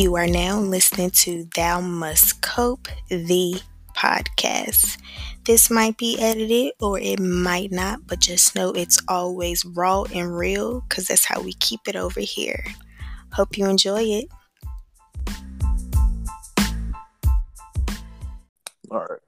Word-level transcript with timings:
You 0.00 0.14
are 0.14 0.26
now 0.26 0.58
listening 0.58 1.10
to 1.10 1.46
Thou 1.54 1.82
Must 1.82 2.40
Cope, 2.40 2.88
the 3.10 3.60
podcast. 3.94 4.96
This 5.44 5.70
might 5.70 5.98
be 5.98 6.18
edited 6.18 6.72
or 6.80 6.98
it 6.98 7.20
might 7.20 7.70
not, 7.70 8.06
but 8.06 8.18
just 8.18 8.54
know 8.54 8.70
it's 8.70 8.98
always 9.08 9.62
raw 9.62 10.04
and 10.04 10.34
real 10.34 10.80
because 10.80 11.08
that's 11.08 11.26
how 11.26 11.42
we 11.42 11.52
keep 11.52 11.80
it 11.86 11.96
over 11.96 12.20
here. 12.20 12.64
Hope 13.34 13.58
you 13.58 13.66
enjoy 13.66 14.02
it. 14.04 14.28
All 18.90 19.04
right. 19.04 19.20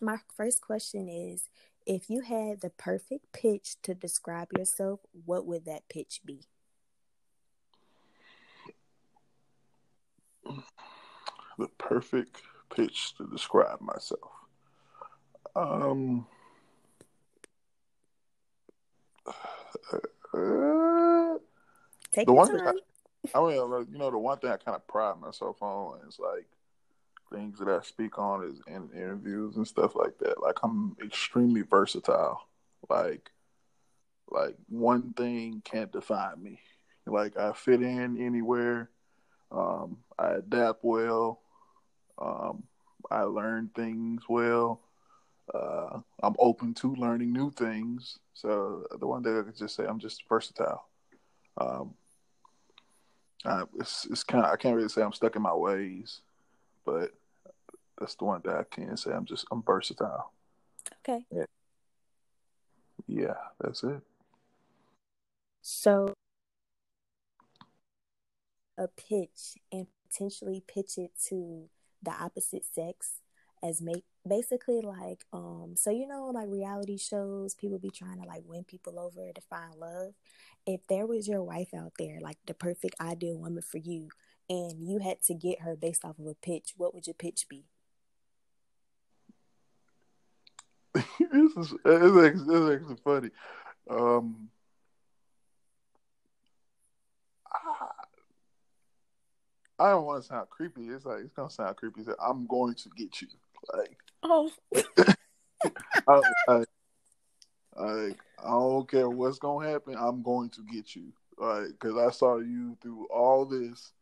My 0.00 0.18
first 0.36 0.60
question 0.60 1.08
is 1.08 1.48
if 1.84 2.08
you 2.08 2.20
had 2.20 2.60
the 2.60 2.70
perfect 2.70 3.32
pitch 3.32 3.74
to 3.82 3.92
describe 3.92 4.50
yourself, 4.56 5.00
what 5.24 5.46
would 5.46 5.64
that 5.64 5.88
pitch 5.88 6.20
be? 6.24 6.42
The 11.60 11.68
perfect 11.76 12.40
pitch 12.74 13.14
to 13.18 13.26
describe 13.26 13.82
myself. 13.82 14.30
Um, 15.54 16.26
uh, 20.32 21.36
Take 22.12 22.26
the 22.26 22.32
one 22.32 22.48
time. 22.48 22.56
thing 22.56 22.80
I, 23.34 23.38
I 23.38 23.42
mean, 23.42 23.86
you 23.92 23.98
know, 23.98 24.10
the 24.10 24.16
one 24.16 24.38
thing 24.38 24.50
I 24.50 24.56
kind 24.56 24.74
of 24.74 24.86
pride 24.88 25.20
myself 25.20 25.60
on 25.60 25.98
is 26.08 26.18
like 26.18 26.46
things 27.30 27.58
that 27.58 27.68
I 27.68 27.82
speak 27.82 28.18
on 28.18 28.44
is 28.44 28.62
in 28.66 28.88
interviews 28.94 29.56
and 29.56 29.68
stuff 29.68 29.94
like 29.94 30.16
that. 30.20 30.40
Like 30.40 30.56
I'm 30.62 30.96
extremely 31.04 31.60
versatile. 31.60 32.40
Like, 32.88 33.30
like 34.30 34.56
one 34.70 35.12
thing 35.12 35.60
can't 35.62 35.92
define 35.92 36.42
me. 36.42 36.58
Like 37.04 37.36
I 37.36 37.52
fit 37.52 37.82
in 37.82 38.24
anywhere. 38.24 38.88
Um, 39.52 39.98
I 40.18 40.36
adapt 40.36 40.84
well. 40.84 41.42
Um, 42.20 42.64
I 43.10 43.22
learn 43.22 43.70
things 43.74 44.22
well. 44.28 44.80
Uh, 45.52 46.00
I'm 46.22 46.36
open 46.38 46.74
to 46.74 46.94
learning 46.94 47.32
new 47.32 47.50
things. 47.50 48.18
So 48.34 48.86
the 48.98 49.06
one 49.06 49.22
thing 49.22 49.38
I 49.38 49.42
could 49.42 49.56
just 49.56 49.74
say, 49.74 49.84
I'm 49.84 49.98
just 49.98 50.24
versatile. 50.28 50.86
Um, 51.58 51.94
I, 53.44 53.62
it's 53.78 54.06
it's 54.10 54.22
kind 54.22 54.44
of 54.44 54.52
I 54.52 54.56
can't 54.56 54.76
really 54.76 54.88
say 54.88 55.02
I'm 55.02 55.12
stuck 55.12 55.34
in 55.36 55.42
my 55.42 55.54
ways, 55.54 56.20
but 56.84 57.12
that's 57.98 58.14
the 58.14 58.24
one 58.24 58.42
that 58.44 58.54
I 58.54 58.64
can 58.64 58.96
say. 58.96 59.12
I'm 59.12 59.24
just 59.24 59.46
I'm 59.50 59.62
versatile. 59.62 60.32
Okay. 61.00 61.24
Yeah, 63.06 63.34
that's 63.60 63.82
it. 63.82 64.00
So 65.62 66.12
a 68.78 68.88
pitch 68.88 69.58
and 69.72 69.86
potentially 70.08 70.62
pitch 70.66 70.96
it 70.96 71.12
to 71.28 71.68
the 72.02 72.10
opposite 72.10 72.64
sex 72.64 73.20
as 73.62 73.82
make 73.82 74.04
basically 74.26 74.80
like 74.80 75.24
um 75.32 75.74
so 75.76 75.90
you 75.90 76.06
know 76.06 76.30
like 76.32 76.48
reality 76.48 76.96
shows 76.96 77.54
people 77.54 77.78
be 77.78 77.90
trying 77.90 78.20
to 78.20 78.26
like 78.26 78.42
win 78.46 78.64
people 78.64 78.98
over 78.98 79.32
to 79.32 79.40
find 79.42 79.74
love 79.76 80.14
if 80.66 80.86
there 80.86 81.06
was 81.06 81.28
your 81.28 81.42
wife 81.42 81.72
out 81.74 81.92
there 81.98 82.18
like 82.20 82.38
the 82.46 82.54
perfect 82.54 82.94
ideal 83.00 83.38
woman 83.38 83.62
for 83.62 83.78
you 83.78 84.08
and 84.48 84.82
you 84.82 84.98
had 84.98 85.20
to 85.22 85.34
get 85.34 85.60
her 85.60 85.76
based 85.76 86.04
off 86.04 86.18
of 86.18 86.26
a 86.26 86.34
pitch 86.34 86.74
what 86.76 86.94
would 86.94 87.06
your 87.06 87.14
pitch 87.14 87.46
be 87.48 87.64
this 90.94 91.52
is 91.56 91.74
it's 91.84 92.38
actually, 92.40 92.80
it's 92.90 93.00
funny. 93.02 93.30
Um, 93.88 94.48
I 99.80 99.92
don't 99.92 100.04
want 100.04 100.22
to 100.22 100.28
sound 100.28 100.50
creepy. 100.50 100.88
It's 100.88 101.06
like 101.06 101.20
it's 101.20 101.32
gonna 101.32 101.48
sound 101.48 101.74
creepy. 101.76 102.02
Like, 102.02 102.16
I'm 102.22 102.46
going 102.46 102.74
to 102.74 102.90
get 102.96 103.22
you. 103.22 103.28
Like 103.74 103.96
oh 104.22 104.50
I, 106.06 106.20
I, 106.48 106.64
like 107.76 108.18
I 108.44 108.50
don't 108.50 108.90
care 108.90 109.08
what's 109.08 109.38
gonna 109.38 109.70
happen. 109.70 109.96
I'm 109.98 110.22
going 110.22 110.50
to 110.50 110.62
get 110.70 110.94
you. 110.94 111.12
Like 111.38 111.68
because 111.68 111.96
I 111.96 112.10
saw 112.10 112.38
you 112.38 112.76
through 112.82 113.06
all 113.06 113.46
this, 113.46 113.92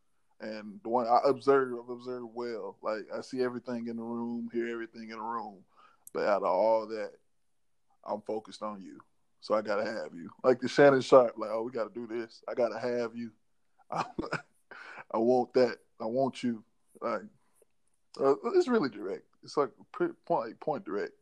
and 0.40 0.80
the 0.82 0.88
one 0.88 1.06
I 1.06 1.20
observed, 1.26 1.76
I've 1.80 1.90
observed 1.90 2.26
well. 2.34 2.76
Like 2.82 3.06
I 3.16 3.20
see 3.20 3.40
everything 3.40 3.86
in 3.86 3.96
the 3.96 4.02
room, 4.02 4.50
hear 4.52 4.66
everything 4.68 5.10
in 5.10 5.18
the 5.18 5.22
room, 5.22 5.58
but 6.12 6.24
out 6.24 6.42
of 6.42 6.48
all 6.48 6.88
that, 6.88 7.12
I'm 8.04 8.20
focused 8.22 8.64
on 8.64 8.82
you. 8.82 8.98
So 9.40 9.54
I 9.54 9.62
gotta 9.62 9.84
have 9.84 10.12
you. 10.12 10.28
Like 10.42 10.58
the 10.60 10.68
Shannon 10.68 11.02
Sharpe, 11.02 11.38
like 11.38 11.50
oh 11.52 11.62
we 11.62 11.70
gotta 11.70 11.94
do 11.94 12.08
this. 12.08 12.42
I 12.48 12.54
gotta 12.54 12.80
have 12.80 13.14
you. 13.14 13.30
I, 15.12 15.18
want 15.18 15.52
that. 15.54 15.76
I 16.00 16.06
want 16.06 16.42
you. 16.42 16.62
Like 17.00 17.22
uh, 18.20 18.34
it's 18.54 18.68
really 18.68 18.88
direct. 18.88 19.24
It's 19.42 19.56
like 19.56 19.70
point 20.26 20.58
point 20.60 20.84
direct. 20.84 21.12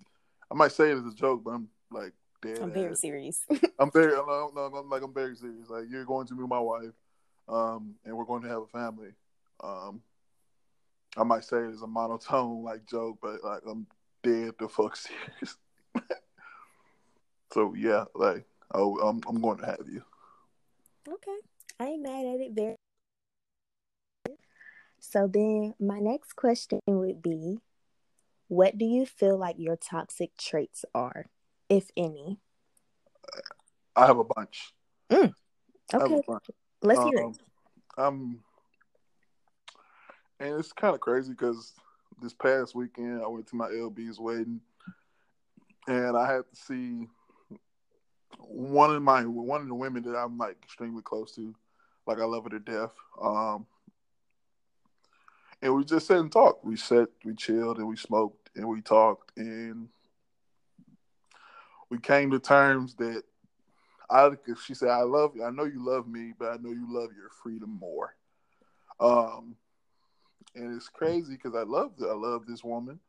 I 0.51 0.55
might 0.55 0.73
say 0.73 0.91
it 0.91 0.99
as 0.99 1.13
a 1.13 1.15
joke, 1.15 1.43
but 1.45 1.51
I'm 1.51 1.69
like 1.91 2.13
dead. 2.43 2.59
i'm 2.61 2.73
very 2.73 2.93
ass. 2.93 3.01
serious 3.01 3.45
I'm 3.79 3.91
very, 3.91 4.13
no, 4.13 4.51
no, 4.55 4.61
I'm 4.63 4.89
like 4.89 5.03
I'm 5.03 5.15
very 5.15 5.37
serious. 5.37 5.69
Like 5.69 5.85
you're 5.91 6.05
going 6.05 6.27
to 6.29 6.35
be 6.35 6.47
my 6.47 6.59
wife, 6.59 6.95
um, 7.49 7.95
and 8.05 8.17
we're 8.17 8.25
going 8.25 8.43
to 8.43 8.49
have 8.49 8.63
a 8.63 8.67
family. 8.67 9.11
Um, 9.63 10.03
I 11.17 11.25
might 11.25 11.45
say 11.45 11.59
it 11.59 11.73
as 11.73 11.83
a 11.83 11.87
monotone 11.87 12.63
like 12.63 12.87
joke, 12.87 13.19
but 13.23 13.43
like 13.45 13.63
I'm 13.69 13.87
dead 14.23 14.53
the 14.59 14.69
fuck 14.69 14.97
serious. 14.97 15.57
so 17.53 17.75
yeah, 17.75 18.05
like 18.15 18.45
oh, 18.73 18.97
I'm 18.99 19.21
I'm 19.29 19.41
going 19.41 19.59
to 19.59 19.67
have 19.67 19.87
you. 19.91 20.03
Okay. 21.09 21.39
I 21.79 21.85
ain't 21.89 22.03
mad 22.03 22.25
at 22.27 22.41
it 22.41 22.53
very 22.53 22.77
So 25.09 25.28
then 25.28 25.75
my 25.78 26.00
next 26.00 26.33
question 26.34 26.81
would 26.89 27.22
be 27.22 27.61
what 28.49 28.77
do 28.77 28.84
you 28.84 29.06
feel 29.06 29.39
like 29.39 29.55
your 29.56 29.77
toxic 29.77 30.37
traits 30.37 30.84
are, 30.94 31.27
if 31.69 31.91
any? 31.97 32.39
I 33.94 34.06
have 34.06 34.19
a 34.19 34.25
bunch. 34.25 34.72
Have 35.11 35.33
Okay, 35.94 36.21
bunch. 36.27 36.44
let's 36.83 37.03
hear 37.05 37.19
it. 37.19 37.25
Um, 37.25 37.34
I'm, 37.97 38.41
and 40.41 40.59
it's 40.59 40.72
kind 40.72 40.94
of 40.94 41.00
crazy 41.00 41.31
because 41.31 41.73
this 42.21 42.34
past 42.34 42.75
weekend 42.75 43.23
I 43.23 43.28
went 43.28 43.47
to 43.49 43.56
my 43.56 43.69
LB's 43.69 44.19
wedding, 44.19 44.61
and 45.87 46.17
I 46.17 46.33
had 46.33 46.43
to 46.53 46.56
see 46.56 47.06
one 48.41 48.94
of 48.94 49.03
my 49.03 49.25
one 49.25 49.61
of 49.61 49.69
the 49.69 49.75
women 49.75 50.03
that 50.03 50.17
I'm 50.17 50.37
like 50.37 50.56
extremely 50.65 51.03
close 51.03 51.33
to, 51.37 51.55
like 52.09 52.19
I 52.19 52.25
love 52.25 52.43
her 52.44 52.50
to 52.50 52.59
death. 52.59 52.93
Um, 53.23 53.67
and 55.66 55.75
we 55.75 55.84
just 55.84 56.06
sat 56.06 56.19
and 56.19 56.31
talked. 56.31 56.65
We 56.65 56.77
sat, 56.77 57.09
we 57.25 57.34
chilled, 57.34 57.78
and 57.78 57.88
we 57.88 57.97
smoked, 57.97 58.50
and 58.54 58.69
we 58.69 58.81
talked, 58.81 59.37
and 59.37 59.88
we 61.91 61.99
came 61.99 62.31
to 62.31 62.38
terms 62.38 62.94
that 62.94 63.25
I. 64.09 64.31
She 64.65 64.75
said, 64.75 64.91
"I 64.91 65.03
love 65.03 65.32
you. 65.34 65.43
I 65.44 65.50
know 65.50 65.65
you 65.65 65.84
love 65.84 66.06
me, 66.06 66.34
but 66.38 66.53
I 66.53 66.56
know 66.59 66.71
you 66.71 66.87
love 66.88 67.10
your 67.16 67.31
freedom 67.43 67.71
more." 67.81 68.15
Um, 69.00 69.56
and 70.55 70.76
it's 70.76 70.88
crazy 70.88 71.32
because 71.32 71.56
I 71.56 71.65
love 71.65 71.94
I 72.00 72.15
love 72.15 72.47
this 72.47 72.62
woman, 72.62 73.00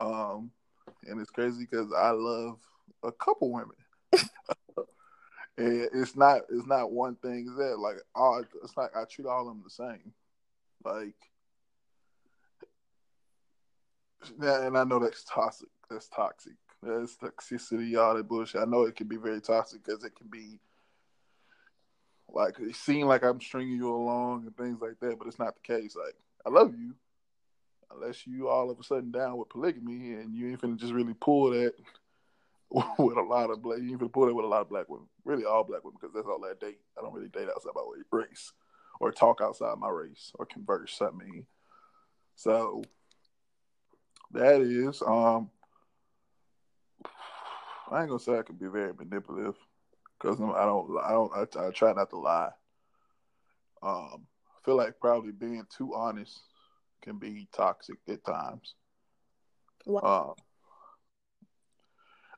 um, 0.00 0.50
and 1.04 1.20
it's 1.20 1.30
crazy 1.30 1.68
because 1.70 1.92
I 1.92 2.10
love 2.10 2.58
a 3.04 3.12
couple 3.12 3.52
women. 3.52 3.76
and 5.56 5.88
it's 5.94 6.16
not 6.16 6.40
it's 6.50 6.66
not 6.66 6.90
one 6.90 7.14
thing 7.14 7.54
that 7.56 7.78
like 7.78 7.98
all 8.12 8.42
it's 8.64 8.76
like 8.76 8.90
I 8.96 9.04
treat 9.04 9.28
all 9.28 9.42
of 9.42 9.46
them 9.46 9.62
the 9.62 9.70
same, 9.70 10.12
like. 10.84 11.14
Yeah, 14.40 14.66
and 14.66 14.76
I 14.76 14.84
know 14.84 14.98
that's 14.98 15.24
toxic. 15.24 15.68
That's 15.90 16.08
toxic. 16.08 16.54
That's 16.82 17.16
toxicity, 17.16 17.98
all 17.98 18.14
that 18.14 18.28
bullshit. 18.28 18.60
I 18.60 18.64
know 18.64 18.82
it 18.82 18.96
can 18.96 19.06
be 19.06 19.16
very 19.16 19.40
toxic 19.40 19.84
because 19.84 20.04
it 20.04 20.16
can 20.16 20.28
be 20.28 20.58
like 22.28 22.58
it 22.58 22.74
seem 22.74 23.06
like 23.06 23.22
I'm 23.22 23.40
stringing 23.40 23.76
you 23.76 23.94
along 23.94 24.46
and 24.46 24.56
things 24.56 24.80
like 24.80 24.98
that, 25.00 25.18
but 25.18 25.28
it's 25.28 25.38
not 25.38 25.54
the 25.54 25.60
case. 25.74 25.94
Like 25.96 26.14
I 26.46 26.50
love 26.50 26.74
you, 26.74 26.94
unless 27.94 28.26
you 28.26 28.48
all 28.48 28.70
of 28.70 28.80
a 28.80 28.82
sudden 28.82 29.10
down 29.10 29.36
with 29.36 29.50
polygamy 29.50 30.14
and 30.14 30.34
you 30.34 30.48
ain't 30.50 30.60
finna 30.60 30.76
just 30.76 30.92
really 30.92 31.14
pull 31.14 31.50
that 31.50 31.74
with 32.98 33.16
a 33.16 33.22
lot 33.22 33.50
of 33.50 33.62
black. 33.62 33.78
You 33.80 33.90
ain't 33.90 34.12
pull 34.12 34.26
that 34.26 34.34
with 34.34 34.44
a 34.44 34.48
lot 34.48 34.62
of 34.62 34.68
black 34.68 34.88
women. 34.88 35.06
Really, 35.24 35.44
all 35.44 35.64
black 35.64 35.84
women 35.84 35.98
because 36.00 36.14
that's 36.14 36.26
all 36.26 36.44
I 36.44 36.54
date. 36.58 36.78
I 36.98 37.02
don't 37.02 37.14
really 37.14 37.28
date 37.28 37.48
outside 37.48 37.72
my 37.74 37.82
race 38.10 38.52
or 38.98 39.12
talk 39.12 39.40
outside 39.40 39.78
my 39.78 39.90
race 39.90 40.32
or 40.34 40.46
converse. 40.46 41.00
I 41.00 41.10
mean, 41.10 41.46
so 42.34 42.82
that 44.32 44.60
is 44.60 45.02
um. 45.02 45.50
I 47.90 48.00
ain't 48.00 48.08
gonna 48.08 48.20
say 48.20 48.38
I 48.38 48.42
can 48.42 48.56
be 48.56 48.68
very 48.68 48.92
manipulative 48.94 49.56
because 50.18 50.40
I 50.40 50.64
don't. 50.64 50.98
I 50.98 51.10
don't. 51.10 51.32
I, 51.34 51.66
I 51.66 51.70
try 51.70 51.92
not 51.92 52.10
to 52.10 52.18
lie. 52.18 52.50
Um, 53.82 54.26
I 54.56 54.64
feel 54.64 54.76
like 54.76 54.98
probably 55.00 55.32
being 55.32 55.64
too 55.76 55.94
honest 55.94 56.40
can 57.02 57.18
be 57.18 57.48
toxic 57.52 57.98
at 58.08 58.24
times. 58.24 58.74
What? 59.84 60.04
Um, 60.04 60.34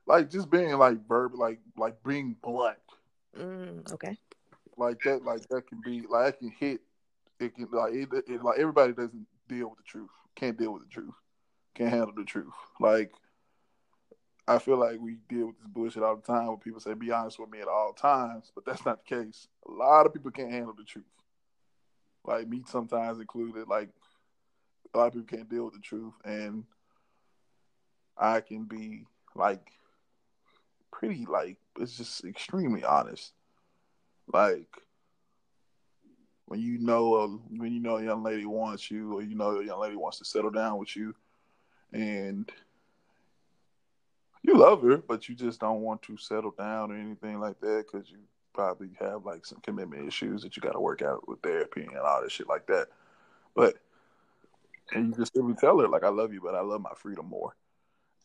like 0.07 0.31
just 0.31 0.51
being 0.51 0.73
like 0.77 1.07
verb, 1.07 1.35
like 1.35 1.61
like 1.77 2.03
being 2.05 2.37
blunt, 2.43 2.79
Mm, 3.37 3.93
okay. 3.93 4.17
like 4.77 5.01
that, 5.05 5.25
like 5.25 5.49
that 5.49 5.67
can 5.69 5.81
be 5.85 6.03
like 6.09 6.35
I 6.35 6.37
can 6.37 6.51
hit 6.51 6.81
it 7.41 7.55
can 7.55 7.69
like 7.73 7.93
it, 7.95 8.09
it, 8.29 8.43
like 8.43 8.59
everybody 8.59 8.93
doesn't 8.93 9.27
deal 9.49 9.69
with 9.71 9.79
the 9.79 9.85
truth. 9.85 10.11
Can't 10.35 10.59
deal 10.59 10.73
with 10.73 10.83
the 10.83 10.89
truth. 10.89 11.15
Can't 11.75 11.91
handle 11.91 12.13
the 12.15 12.25
truth. 12.25 12.55
Like 12.81 13.13
I 14.47 14.59
feel 14.59 14.77
like 14.77 15.01
we 15.01 15.17
deal 15.29 15.47
with 15.47 15.59
this 15.59 15.67
bullshit 15.67 16.03
all 16.03 16.17
the 16.17 16.23
time 16.23 16.49
when 16.49 16.59
people 16.59 16.81
say 16.81 16.93
be 16.95 17.11
honest 17.11 17.39
with 17.39 17.51
me 17.51 17.61
at 17.61 17.69
all 17.69 17.93
times, 17.93 18.53
but 18.55 18.65
that's 18.65 18.85
not 18.85 19.01
the 19.05 19.17
case. 19.17 19.49
A 19.67 19.71
lot 19.71 20.07
of 20.07 20.13
people 20.13 20.31
can't 20.31 20.53
handle 20.53 20.75
the 20.77 20.85
truth. 20.85 21.05
Like 22.27 22.49
me 22.49 22.63
sometimes 22.67 23.19
included, 23.19 23.69
like 23.69 23.89
a 24.95 24.99
lot 24.99 25.09
of 25.09 25.13
people 25.15 25.37
can't 25.37 25.49
deal 25.49 25.65
with 25.65 25.75
the 25.75 25.81
truth 25.81 26.15
and 26.25 26.65
I 28.17 28.41
can 28.41 28.65
be 28.65 29.07
like 29.35 29.73
pretty 30.93 31.27
like 31.27 31.57
it's 31.81 31.97
just 31.97 32.25
extremely 32.25 32.85
honest. 32.85 33.33
Like 34.33 34.69
when 36.47 36.61
you 36.61 36.79
know 36.79 37.15
a, 37.15 37.29
when 37.29 37.73
you 37.73 37.81
know 37.81 37.97
a 37.97 38.05
young 38.05 38.23
lady 38.23 38.45
wants 38.45 38.91
you 38.91 39.15
or 39.15 39.23
you 39.23 39.35
know 39.35 39.59
a 39.59 39.65
young 39.65 39.81
lady 39.81 39.97
wants 39.97 40.19
to 40.19 40.25
settle 40.25 40.51
down 40.51 40.79
with 40.79 40.95
you 40.95 41.15
and 41.95 42.51
you 44.43 44.55
love 44.59 44.83
her 44.83 44.99
but 44.99 45.29
you 45.29 45.35
just 45.35 45.61
don't 45.61 45.81
want 45.81 46.03
to 46.03 46.17
settle 46.19 46.51
down 46.51 46.93
or 46.93 46.97
anything 46.97 47.41
like 47.41 47.59
that 47.61 47.85
because 47.91 48.11
you 48.11 48.19
probably 48.53 48.91
have 49.01 49.25
like 49.25 49.47
some 49.47 49.61
commitment 49.63 50.07
issues 50.07 50.43
that 50.43 50.57
you 50.57 50.61
got 50.61 50.73
to 50.73 50.81
work 50.81 51.03
out 51.03 51.27
with 51.29 51.41
therapy 51.41 51.83
and 51.83 51.97
all 51.99 52.21
that 52.23 52.31
shit 52.31 52.49
like 52.49 52.67
that. 52.67 52.89
But 53.55 53.77
and 54.93 55.09
you 55.09 55.15
just 55.17 55.35
simply 55.35 55.55
tell 55.55 55.79
her 55.79 55.89
like 55.89 56.05
i 56.05 56.11
love 56.11 56.33
you 56.35 56.43
but 56.43 56.55
i 56.55 56.61
love 56.61 56.81
my 56.81 56.93
freedom 56.97 57.27
more. 57.27 57.55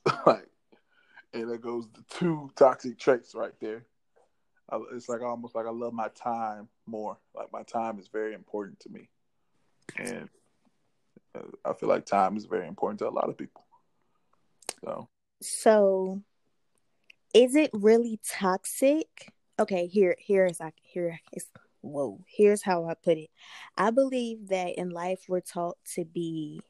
Like 0.25 0.49
and 1.33 1.49
that 1.49 1.61
goes 1.61 1.87
the 1.93 2.03
two 2.09 2.49
toxic 2.55 2.97
traits 2.97 3.35
right 3.35 3.53
there. 3.61 3.85
It's 4.93 5.09
like 5.09 5.21
almost 5.21 5.55
like 5.55 5.65
I 5.65 5.71
love 5.71 5.93
my 5.93 6.09
time 6.09 6.67
more. 6.85 7.17
Like 7.35 7.51
my 7.53 7.63
time 7.63 7.99
is 7.99 8.07
very 8.07 8.33
important 8.33 8.79
to 8.81 8.89
me, 8.89 9.09
and 9.97 10.29
I 11.65 11.73
feel 11.73 11.89
like 11.89 12.05
time 12.05 12.37
is 12.37 12.45
very 12.45 12.67
important 12.67 12.99
to 12.99 13.07
a 13.07 13.11
lot 13.11 13.29
of 13.29 13.37
people. 13.37 13.65
So, 14.83 15.09
so 15.41 16.21
is 17.33 17.55
it 17.55 17.69
really 17.73 18.19
toxic? 18.27 19.31
Okay, 19.59 19.87
here, 19.87 20.15
here's 20.19 20.61
I 20.61 20.71
here 20.81 21.19
is 21.33 21.47
whoa. 21.81 22.19
Here's 22.27 22.63
how 22.63 22.85
I 22.85 22.93
put 22.93 23.17
it. 23.17 23.29
I 23.77 23.91
believe 23.91 24.49
that 24.49 24.77
in 24.77 24.89
life 24.89 25.25
we're 25.27 25.41
taught 25.41 25.77
to 25.95 26.05
be 26.05 26.61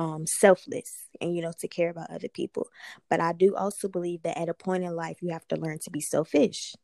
um, 0.00 0.26
selfless 0.26 1.08
and 1.20 1.36
you 1.36 1.42
know 1.42 1.52
to 1.58 1.68
care 1.68 1.90
about 1.90 2.10
other 2.10 2.28
people 2.28 2.68
but 3.10 3.20
i 3.20 3.34
do 3.34 3.54
also 3.54 3.86
believe 3.86 4.22
that 4.22 4.38
at 4.38 4.48
a 4.48 4.54
point 4.54 4.82
in 4.82 4.96
life 4.96 5.18
you 5.20 5.30
have 5.30 5.46
to 5.48 5.56
learn 5.56 5.78
to 5.80 5.90
be 5.90 6.00
selfish 6.00 6.74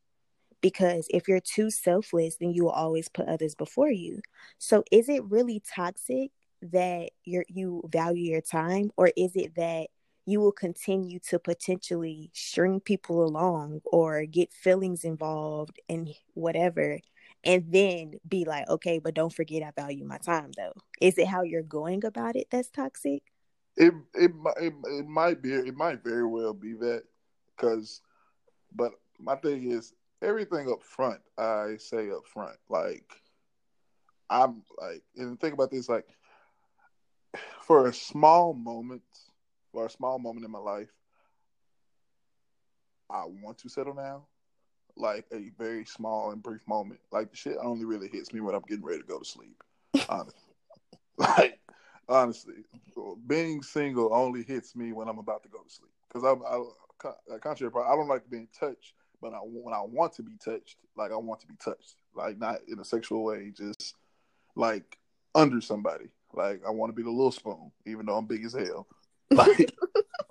because 0.61 1.07
if 1.09 1.27
you're 1.27 1.39
too 1.39 1.71
selfless 1.71 2.35
then 2.39 2.51
you 2.51 2.63
will 2.63 2.69
always 2.69 3.09
put 3.09 3.27
others 3.27 3.55
before 3.55 3.89
you 3.89 4.21
so 4.59 4.83
is 4.91 5.09
it 5.09 5.23
really 5.23 5.63
toxic 5.75 6.29
that 6.61 7.09
you 7.23 7.43
you 7.47 7.83
value 7.91 8.31
your 8.31 8.41
time 8.41 8.89
or 8.97 9.11
is 9.15 9.35
it 9.35 9.55
that 9.55 9.87
you 10.25 10.39
will 10.39 10.51
continue 10.51 11.19
to 11.19 11.39
potentially 11.39 12.29
string 12.33 12.79
people 12.81 13.23
along 13.23 13.79
or 13.85 14.25
get 14.25 14.51
feelings 14.51 15.03
involved 15.03 15.79
and 15.87 16.09
whatever 16.33 16.99
and 17.43 17.65
then 17.71 18.13
be 18.27 18.43
like 18.45 18.67
okay 18.69 18.99
but 18.99 19.13
don't 19.13 19.33
forget 19.33 19.63
i 19.63 19.71
value 19.79 20.05
my 20.05 20.17
time 20.17 20.51
though 20.57 20.73
is 20.99 21.17
it 21.17 21.27
how 21.27 21.43
you're 21.43 21.61
going 21.61 22.03
about 22.03 22.35
it 22.35 22.47
that's 22.49 22.69
toxic 22.69 23.21
it 23.75 23.93
it, 24.15 24.31
it, 24.59 24.73
it 24.85 25.07
might 25.07 25.41
be 25.41 25.53
it 25.53 25.75
might 25.75 26.03
very 26.03 26.25
well 26.25 26.53
be 26.53 26.73
that 26.73 27.03
because 27.55 28.01
but 28.75 28.91
my 29.19 29.35
thing 29.35 29.71
is 29.71 29.93
everything 30.21 30.69
up 30.71 30.83
front, 30.83 31.19
I 31.37 31.75
say 31.77 32.09
up 32.09 32.25
front. 32.25 32.57
Like 32.69 33.11
I'm 34.29 34.63
like, 34.79 35.03
and 35.15 35.39
think 35.39 35.53
about 35.53 35.71
this, 35.71 35.89
like 35.89 36.07
for 37.61 37.87
a 37.87 37.93
small 37.93 38.53
moment, 38.53 39.03
for 39.71 39.85
a 39.85 39.89
small 39.89 40.19
moment 40.19 40.45
in 40.45 40.51
my 40.51 40.59
life, 40.59 40.89
I 43.09 43.23
want 43.25 43.59
to 43.59 43.69
settle 43.69 43.93
down. 43.93 44.21
Like 44.95 45.25
a 45.31 45.51
very 45.59 45.85
small 45.85 46.31
and 46.31 46.41
brief 46.41 46.67
moment. 46.67 46.99
Like 47.11 47.29
the 47.29 47.37
shit 47.37 47.57
only 47.61 47.85
really 47.85 48.07
hits 48.07 48.33
me 48.33 48.41
when 48.41 48.55
I'm 48.55 48.63
getting 48.67 48.83
ready 48.83 49.01
to 49.01 49.07
go 49.07 49.19
to 49.19 49.25
sleep. 49.25 49.63
honestly. 50.09 50.33
like 51.17 51.59
honestly, 52.09 52.55
being 53.27 53.61
single 53.61 54.13
only 54.13 54.41
hits 54.41 54.75
me 54.75 54.93
when 54.93 55.07
I'm 55.07 55.19
about 55.19 55.43
to 55.43 55.49
go 55.49 55.61
to 55.61 55.69
sleep. 55.69 55.91
Because 56.07 56.23
I'm 56.23 56.41
I, 56.43 57.37
contrary, 57.39 57.71
I 57.75 57.95
don't 57.95 58.07
like 58.07 58.27
being 58.29 58.47
touched 58.59 58.93
but 59.21 59.33
I, 59.33 59.37
when 59.37 59.73
I 59.73 59.81
want 59.81 60.13
to 60.13 60.23
be 60.23 60.37
touched, 60.43 60.77
like 60.95 61.11
I 61.11 61.15
want 61.15 61.41
to 61.41 61.47
be 61.47 61.55
touched, 61.63 61.95
like 62.15 62.37
not 62.37 62.59
in 62.67 62.79
a 62.79 62.85
sexual 62.85 63.23
way, 63.23 63.51
just 63.55 63.95
like 64.55 64.97
under 65.33 65.61
somebody. 65.61 66.09
Like 66.33 66.61
I 66.67 66.71
want 66.71 66.91
to 66.91 66.95
be 66.95 67.03
the 67.03 67.11
little 67.11 67.31
spoon, 67.31 67.71
even 67.85 68.05
though 68.05 68.17
I'm 68.17 68.25
big 68.25 68.45
as 68.45 68.53
hell. 68.53 68.87
Like, 69.29 69.75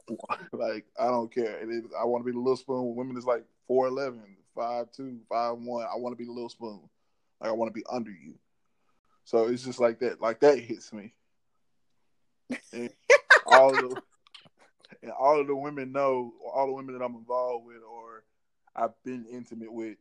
like 0.52 0.86
I 0.98 1.08
don't 1.08 1.32
care. 1.32 1.60
I 2.00 2.04
want 2.04 2.22
to 2.22 2.26
be 2.26 2.32
the 2.32 2.38
little 2.38 2.56
spoon. 2.56 2.94
Women 2.96 3.16
is 3.18 3.26
like 3.26 3.44
4'11", 3.68 4.20
5'2", 4.56 5.18
5'1". 5.30 5.86
I 5.86 5.96
want 5.96 6.12
to 6.12 6.16
be 6.16 6.24
the 6.24 6.32
little 6.32 6.48
spoon. 6.48 6.88
Like 7.40 7.50
I 7.50 7.52
want 7.52 7.68
to 7.68 7.78
be 7.78 7.84
under 7.90 8.10
you. 8.10 8.34
So 9.24 9.48
it's 9.48 9.64
just 9.64 9.80
like 9.80 9.98
that. 10.00 10.20
Like 10.20 10.40
that 10.40 10.58
hits 10.58 10.92
me. 10.92 11.12
And 12.72 12.90
all 13.46 13.72
the 13.72 13.96
and 15.02 15.10
all 15.12 15.40
of 15.40 15.46
the 15.46 15.56
women 15.56 15.92
know, 15.92 16.32
all 16.54 16.66
the 16.66 16.72
women 16.72 16.96
that 16.96 17.04
I'm 17.04 17.16
involved 17.16 17.66
with, 17.66 17.82
or 17.82 18.24
I've 18.74 19.02
been 19.04 19.26
intimate 19.30 19.72
with 19.72 19.96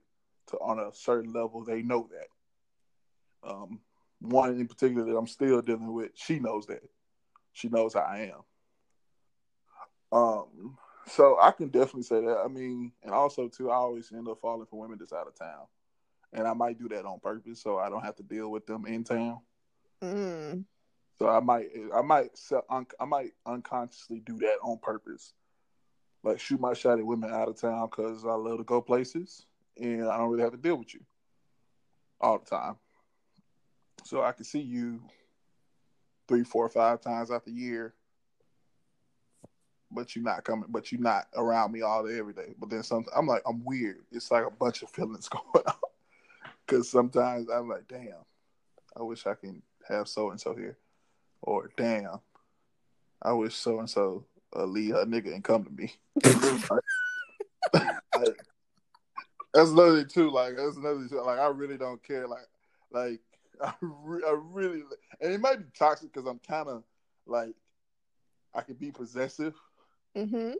to 0.47 0.57
on 0.57 0.79
a 0.79 0.93
certain 0.93 1.33
level. 1.33 1.63
They 1.63 1.81
know 1.81 2.09
that. 2.11 3.49
Um, 3.49 3.79
one 4.19 4.59
in 4.59 4.67
particular 4.67 5.05
that 5.05 5.17
I'm 5.17 5.27
still 5.27 5.61
dealing 5.61 5.93
with, 5.93 6.11
she 6.15 6.39
knows 6.39 6.65
that. 6.67 6.83
She 7.53 7.69
knows 7.69 7.93
how 7.93 8.01
I 8.01 8.31
am. 10.11 10.17
Um, 10.17 10.77
so 11.07 11.37
I 11.41 11.51
can 11.51 11.69
definitely 11.69 12.03
say 12.03 12.21
that. 12.21 12.41
I 12.43 12.47
mean, 12.47 12.91
and 13.03 13.13
also 13.13 13.47
too, 13.47 13.71
I 13.71 13.75
always 13.75 14.11
end 14.11 14.27
up 14.27 14.39
falling 14.41 14.65
for 14.65 14.79
women 14.79 14.97
that's 14.99 15.13
out 15.13 15.27
of 15.27 15.37
town, 15.37 15.65
and 16.33 16.47
I 16.47 16.53
might 16.53 16.79
do 16.79 16.89
that 16.89 17.05
on 17.05 17.19
purpose 17.19 17.61
so 17.61 17.77
I 17.77 17.89
don't 17.89 18.03
have 18.03 18.15
to 18.17 18.23
deal 18.23 18.49
with 18.49 18.65
them 18.65 18.85
in 18.85 19.03
town. 19.03 19.39
Mm. 20.03 20.65
So 21.17 21.29
I 21.29 21.39
might, 21.39 21.69
I 21.93 22.01
might, 22.01 22.31
I 22.99 23.05
might 23.05 23.31
unconsciously 23.45 24.19
do 24.19 24.37
that 24.39 24.57
on 24.61 24.79
purpose 24.79 25.33
like 26.25 26.39
shoot 26.39 26.59
my 26.59 26.73
shot 26.73 26.97
at 26.99 27.05
women 27.05 27.31
out 27.31 27.47
of 27.47 27.61
town 27.61 27.87
because 27.89 28.25
I 28.25 28.33
love 28.33 28.57
to 28.57 28.63
go 28.63 28.81
places 28.81 29.45
and 29.77 30.09
I 30.09 30.17
don't 30.17 30.29
really 30.29 30.43
have 30.43 30.53
to 30.53 30.57
deal 30.57 30.75
with 30.75 30.93
you 30.93 31.01
all 32.19 32.39
the 32.39 32.45
time. 32.45 32.75
So 34.05 34.21
I 34.21 34.33
can 34.33 34.45
see 34.45 34.61
you 34.61 35.01
three, 36.27 36.43
four, 36.43 36.69
five 36.69 37.01
times 37.01 37.31
out 37.31 37.43
the 37.43 37.51
year, 37.51 37.95
but 39.89 40.15
you're 40.15 40.23
not 40.23 40.43
coming, 40.43 40.67
but 40.69 40.91
you're 40.91 41.01
not 41.01 41.25
around 41.35 41.71
me 41.71 41.81
all 41.81 42.05
day 42.05 42.19
every 42.19 42.33
day. 42.33 42.53
But 42.59 42.69
then 42.69 42.83
sometimes 42.83 43.11
I'm 43.17 43.25
like, 43.25 43.41
I'm 43.47 43.65
weird. 43.65 44.05
It's 44.11 44.29
like 44.29 44.45
a 44.45 44.51
bunch 44.51 44.83
of 44.83 44.91
feelings 44.91 45.27
going 45.53 45.65
on 45.65 45.73
because 46.65 46.87
sometimes 46.87 47.49
I'm 47.49 47.67
like, 47.67 47.87
damn, 47.87 48.23
I 48.95 49.01
wish 49.01 49.25
I 49.25 49.33
can 49.33 49.63
have 49.89 50.07
so 50.07 50.29
and 50.29 50.39
so 50.39 50.53
here, 50.53 50.77
or 51.41 51.71
damn, 51.75 52.19
I 53.23 53.33
wish 53.33 53.55
so 53.55 53.79
and 53.79 53.89
so 53.89 54.23
leave 54.55 54.93
her 54.93 55.05
nigga 55.05 55.33
and 55.33 55.43
come 55.43 55.63
to 55.63 55.71
me. 55.71 55.93
like, 57.73 58.37
that's 59.51 59.71
another 59.71 60.03
too. 60.03 60.29
Like 60.29 60.57
that's 60.57 60.77
another 60.77 61.07
thing. 61.07 61.17
Like 61.25 61.39
I 61.39 61.47
really 61.47 61.77
don't 61.79 62.03
care. 62.03 62.27
Like 62.27 62.47
like 62.91 63.21
I, 63.63 63.73
re- 63.81 64.23
I 64.25 64.37
really 64.51 64.83
and 65.21 65.33
it 65.33 65.39
might 65.39 65.59
be 65.59 65.65
toxic 65.77 66.13
because 66.13 66.27
I'm 66.27 66.39
kind 66.39 66.67
of 66.67 66.83
like 67.25 67.55
I 68.53 68.61
could 68.61 68.79
be 68.79 68.91
possessive. 68.91 69.53
Mm-hmm. 70.15 70.53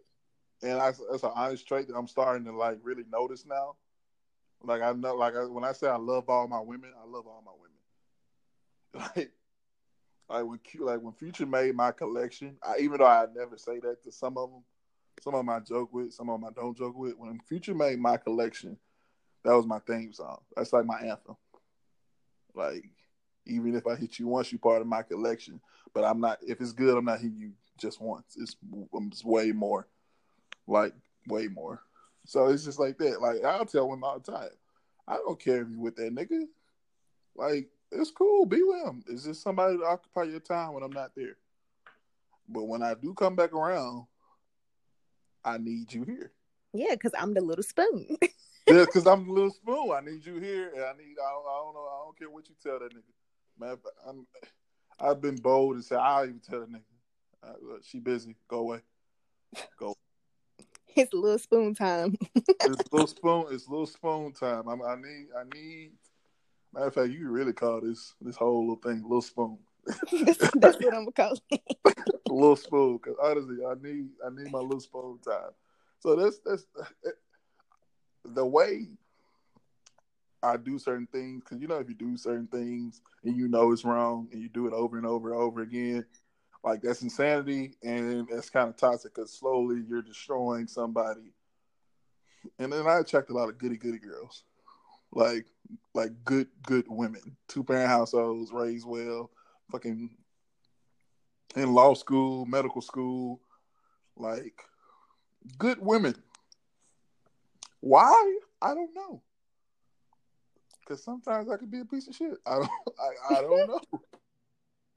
And 0.64 0.80
I, 0.80 0.92
that's 1.10 1.24
an 1.24 1.32
honest 1.34 1.68
trait 1.68 1.88
that 1.88 1.96
I'm 1.96 2.08
starting 2.08 2.46
to 2.46 2.52
like 2.56 2.80
really 2.84 3.04
notice 3.12 3.46
now. 3.46 3.76
Like 4.64 4.82
I 4.82 4.94
know, 4.94 5.16
like 5.16 5.36
I, 5.36 5.46
when 5.46 5.64
I 5.64 5.74
say 5.74 5.88
I 5.88 5.98
love 5.98 6.30
all 6.30 6.48
my 6.48 6.60
women, 6.60 6.92
I 7.02 7.06
love 7.06 7.28
all 7.28 7.44
my 7.46 7.52
women. 7.52 7.72
Like 9.18 9.32
like 10.30 10.46
when 10.46 10.60
like 10.80 11.02
when 11.02 11.14
Future 11.14 11.46
made 11.46 11.76
my 11.76 11.92
collection, 11.92 12.58
I, 12.64 12.78
even 12.80 12.98
though 12.98 13.06
I 13.06 13.28
never 13.36 13.58
say 13.58 13.80
that 13.80 14.04
to 14.04 14.12
some 14.12 14.38
of 14.38 14.50
them, 14.50 14.64
some 15.22 15.36
of 15.36 15.40
them 15.40 15.50
I 15.50 15.60
joke 15.60 15.94
with, 15.94 16.14
some 16.14 16.30
of 16.30 16.40
them 16.40 16.50
I 16.50 16.54
don't 16.60 16.78
joke 16.78 16.98
with. 16.98 17.18
When 17.18 17.40
Future 17.40 17.76
made 17.76 18.00
my 18.00 18.18
collection, 18.18 18.78
that 19.44 19.54
was 19.54 19.68
my 19.68 19.80
theme 19.80 20.14
song. 20.14 20.40
That's 20.56 20.74
like 20.74 20.86
my 20.86 21.00
anthem. 21.00 21.36
Like 22.56 22.86
even 23.46 23.76
if 23.76 23.86
I 23.88 23.96
hit 23.96 24.20
you 24.20 24.28
once, 24.28 24.52
you're 24.52 24.60
part 24.60 24.82
of 24.82 24.88
my 24.88 25.04
collection. 25.04 25.60
But 25.94 26.04
I'm 26.04 26.20
not. 26.20 26.40
If 26.42 26.62
it's 26.62 26.74
good, 26.74 26.98
I'm 26.98 27.06
not 27.06 27.20
hitting 27.20 27.40
you 27.40 27.52
just 27.78 28.02
once. 28.02 28.36
It's, 28.38 28.56
um, 28.94 29.10
it's 29.12 29.24
way 29.24 29.52
more. 29.52 29.88
Like 30.68 30.94
way 31.28 31.48
more. 31.48 31.82
So 32.26 32.48
it's 32.48 32.66
just 32.66 32.80
like 32.80 32.98
that. 32.98 33.22
Like 33.22 33.44
I'll 33.44 33.66
tell 33.66 33.88
women 33.88 34.04
all 34.04 34.20
the 34.20 34.32
time. 34.32 34.50
I 35.08 35.16
don't 35.16 35.40
care 35.40 35.62
if 35.62 35.70
you 35.70 35.80
with 35.80 35.96
that 35.98 36.14
nigga. 36.14 36.42
Like 37.36 37.70
it's 37.92 38.12
cool. 38.12 38.46
Be 38.46 38.64
with 38.64 38.84
him. 38.84 39.04
It's 39.08 39.26
just 39.26 39.44
somebody 39.44 39.78
to 39.78 39.86
occupy 39.86 40.24
your 40.24 40.40
time 40.40 40.74
when 40.74 40.84
I'm 40.84 40.92
not 40.92 41.12
there. 41.16 41.38
But 42.50 42.66
when 42.66 42.82
I 42.82 42.94
do 42.94 43.14
come 43.14 43.36
back 43.36 43.54
around, 43.54 44.06
I 45.44 45.58
need 45.58 45.94
you 45.94 46.04
here. 46.04 46.32
Yeah, 46.74 46.92
because 46.92 47.14
I'm 47.18 47.34
the 47.34 47.42
little 47.42 47.64
spoon. 47.64 48.18
yeah, 48.68 48.86
because 48.86 49.06
I'm 49.06 49.26
the 49.26 49.34
little 49.34 49.52
spoon. 49.52 49.92
I 49.92 50.02
need 50.02 50.26
you 50.26 50.40
here, 50.40 50.72
and 50.74 50.84
I 50.84 50.94
need. 50.94 51.16
I 51.22 51.32
don't, 51.32 51.46
I 51.46 51.62
don't 51.64 51.74
know. 51.74 51.88
I 51.88 52.04
don't 52.06 52.18
care 52.18 52.30
what 52.30 52.50
you 52.50 52.56
tell 52.62 52.80
that 52.80 52.94
nigga. 52.94 53.60
Man, 53.60 53.78
I'm, 54.08 54.28
I've 55.00 55.22
been 55.22 55.36
bold 55.36 55.76
and 55.76 55.84
said 55.84 56.00
I'll 56.00 56.24
even 56.24 56.40
tell 56.40 56.62
the 56.62 56.66
nigga, 56.68 56.82
uh, 57.44 57.54
look, 57.62 57.84
she 57.84 58.00
busy. 58.00 58.36
Go 58.48 58.60
away. 58.60 58.80
Go. 59.80 59.96
It's 60.96 61.14
little 61.14 61.38
spoon 61.38 61.76
time. 61.76 62.16
it's 62.36 62.92
little 62.92 63.08
spoon. 63.08 63.46
It's 63.52 63.68
little 63.68 63.86
spoon 63.86 64.32
time. 64.32 64.68
I'm, 64.68 64.82
I 64.82 64.96
need. 64.96 65.28
I 65.38 65.44
need. 65.54 65.92
Matter 66.74 66.88
of 66.88 66.94
fact, 66.94 67.10
you 67.10 67.30
really 67.30 67.54
call 67.54 67.82
this 67.82 68.16
this 68.22 68.36
whole 68.36 68.62
little 68.62 68.82
thing 68.82 69.04
little 69.04 69.22
spoon. 69.22 69.58
that's, 70.26 70.38
that's 70.56 70.78
what 70.78 70.94
I'm 70.94 71.06
gonna 71.06 71.12
call 71.12 71.38
it. 71.52 71.62
little 72.30 72.56
spoon, 72.56 72.98
because 72.98 73.16
honestly, 73.22 73.58
I 73.66 73.76
need 73.82 74.08
I 74.26 74.30
need 74.30 74.52
my 74.52 74.60
little 74.60 74.80
spoon 74.80 75.20
time. 75.26 75.52
So 76.00 76.16
that's 76.16 76.40
that's 76.46 76.66
the 78.34 78.46
way 78.46 78.88
I 80.44 80.58
do 80.58 80.78
certain 80.78 81.08
things. 81.08 81.44
Because 81.44 81.62
you 81.62 81.68
know, 81.68 81.80
if 81.80 81.90
you 81.90 81.96
do 81.96 82.18
certain 82.18 82.48
things 82.48 83.02
and 83.24 83.36
you 83.36 83.48
know 83.48 83.72
it's 83.72 83.86
wrong 83.86 84.28
and 84.32 84.42
you 84.42 84.50
do 84.50 84.68
it 84.68 84.74
over 84.74 84.98
and 84.98 85.06
over 85.06 85.32
and 85.32 85.42
over 85.42 85.62
again, 85.62 86.06
like 86.64 86.82
that's 86.82 87.02
insanity 87.02 87.76
and 87.84 88.28
that's 88.30 88.50
kind 88.50 88.70
of 88.70 88.78
toxic. 88.78 89.14
Because 89.14 89.32
slowly 89.32 89.84
you're 89.88 90.02
destroying 90.02 90.68
somebody. 90.68 91.34
And 92.60 92.72
then 92.72 92.88
I 92.88 93.00
attract 93.00 93.32
a 93.32 93.34
lot 93.34 93.50
of 93.50 93.58
goody 93.58 93.78
goody 93.78 93.98
girls, 93.98 94.44
like 95.12 95.46
like 95.94 96.12
good 96.24 96.48
good 96.64 96.86
women, 96.88 97.38
two 97.48 97.64
parent 97.64 97.90
households, 97.90 98.52
raised 98.52 98.88
well, 98.88 99.32
fucking 99.72 100.12
in 101.56 101.74
law 101.74 101.94
school, 101.94 102.46
medical 102.46 102.82
school, 102.82 103.40
like 104.16 104.62
good 105.58 105.80
women. 105.80 106.16
Why? 107.82 108.40
I 108.62 108.74
don't 108.74 108.94
know. 108.96 109.22
Because 110.80 111.04
sometimes 111.04 111.50
I 111.50 111.58
could 111.58 111.72
be 111.72 111.80
a 111.80 111.86
piece 111.86 112.08
of 112.08 112.16
shit. 112.16 112.38
I 112.46 112.56
don't. 112.56 112.70
I, 113.00 113.38
I 113.38 113.42
don't 113.42 113.68
know. 113.68 113.80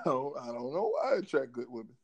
I 0.00 0.04
don't. 0.04 0.36
I 0.38 0.46
don't 0.46 0.72
know 0.74 0.92
why 0.92 1.14
I 1.14 1.18
attract 1.18 1.52
good 1.52 1.68
women. 1.68 1.94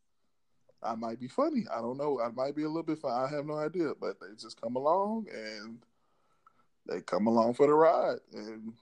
I 0.83 0.95
might 0.95 1.21
be 1.21 1.29
funny. 1.29 1.65
I 1.75 1.81
don't 1.81 1.97
know. 1.97 2.21
I 2.21 2.31
might 2.31 2.55
be 2.55 2.65
a 2.65 2.69
little 2.69 2.83
bit 2.83 2.99
funny. 2.99 3.15
I 3.15 3.35
have 3.35 3.47
no 3.47 3.57
idea. 3.57 3.93
But 3.99 4.21
they 4.21 4.35
just 4.39 4.61
come 4.61 4.77
along 4.77 5.27
and 5.33 5.79
they 6.87 7.01
come 7.01 7.27
along 7.27 7.55
for 7.55 7.67
the 7.67 7.75
ride. 7.75 8.19
And, 8.33 8.75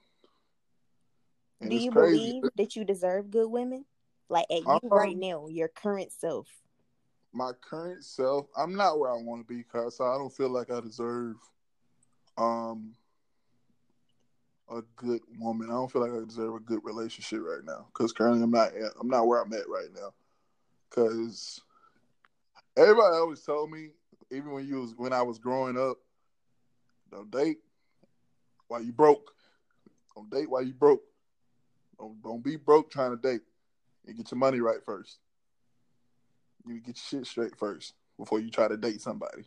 and 1.61 1.69
do 1.69 1.77
you 1.77 1.91
crazy. 1.91 2.17
believe 2.17 2.43
that 2.55 2.75
you 2.75 2.83
deserve 2.83 3.31
good 3.31 3.49
women? 3.49 3.85
Like 4.29 4.45
at 4.49 4.61
you 4.61 4.67
um, 4.67 4.79
right 4.89 5.17
now, 5.17 5.47
your 5.47 5.67
current 5.67 6.11
self. 6.11 6.47
My 7.33 7.51
current 7.61 8.03
self, 8.03 8.47
I'm 8.57 8.75
not 8.75 8.99
where 8.99 9.11
I 9.11 9.17
want 9.17 9.47
to 9.47 9.53
be, 9.53 9.63
cause 9.63 9.99
I 9.99 10.17
don't 10.17 10.33
feel 10.33 10.49
like 10.49 10.71
I 10.71 10.79
deserve 10.79 11.35
um 12.37 12.93
a 14.69 14.81
good 14.95 15.21
woman. 15.39 15.69
I 15.69 15.73
don't 15.73 15.91
feel 15.91 16.01
like 16.01 16.11
I 16.11 16.25
deserve 16.25 16.55
a 16.55 16.59
good 16.59 16.79
relationship 16.83 17.41
right 17.41 17.63
now, 17.63 17.87
cause 17.93 18.11
currently 18.11 18.43
I'm 18.43 18.51
not 18.51 18.71
I'm 18.99 19.09
not 19.09 19.27
where 19.27 19.41
I'm 19.41 19.53
at 19.53 19.69
right 19.69 19.89
now, 19.93 20.13
cause 20.89 21.61
everybody 22.77 23.15
always 23.15 23.41
told 23.41 23.71
me, 23.71 23.89
even 24.31 24.51
when 24.51 24.67
you 24.67 24.81
was 24.81 24.93
when 24.97 25.13
I 25.13 25.21
was 25.21 25.39
growing 25.39 25.77
up, 25.77 25.97
don't 27.11 27.31
date 27.31 27.57
while 28.67 28.81
you 28.81 28.91
broke. 28.91 29.31
Don't 30.15 30.29
date 30.29 30.49
while 30.49 30.63
you 30.63 30.73
broke. 30.73 31.03
Don't 31.99 32.21
don't 32.23 32.43
be 32.43 32.55
broke 32.55 32.91
trying 32.91 33.11
to 33.11 33.21
date. 33.21 33.41
You 34.05 34.13
get 34.13 34.31
your 34.31 34.39
money 34.39 34.59
right 34.59 34.83
first. 34.85 35.19
You 36.65 36.79
get 36.79 36.87
your 36.87 37.21
shit 37.21 37.27
straight 37.27 37.57
first 37.57 37.93
before 38.17 38.39
you 38.39 38.49
try 38.49 38.67
to 38.67 38.77
date 38.77 39.01
somebody. 39.01 39.43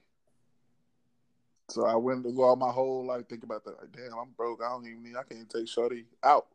So 1.68 1.84
I 1.84 1.96
went 1.96 2.24
to 2.24 2.32
go 2.32 2.44
all 2.44 2.56
my 2.56 2.70
whole 2.70 3.04
life 3.04 3.28
think 3.28 3.42
about 3.42 3.64
that. 3.64 3.78
Like, 3.80 3.92
damn, 3.92 4.18
I'm 4.18 4.30
broke. 4.36 4.60
I 4.62 4.68
don't 4.68 4.86
even 4.86 5.02
need. 5.02 5.16
I 5.16 5.22
can't 5.22 5.48
take 5.48 5.68
Shorty 5.68 6.04
out. 6.22 6.46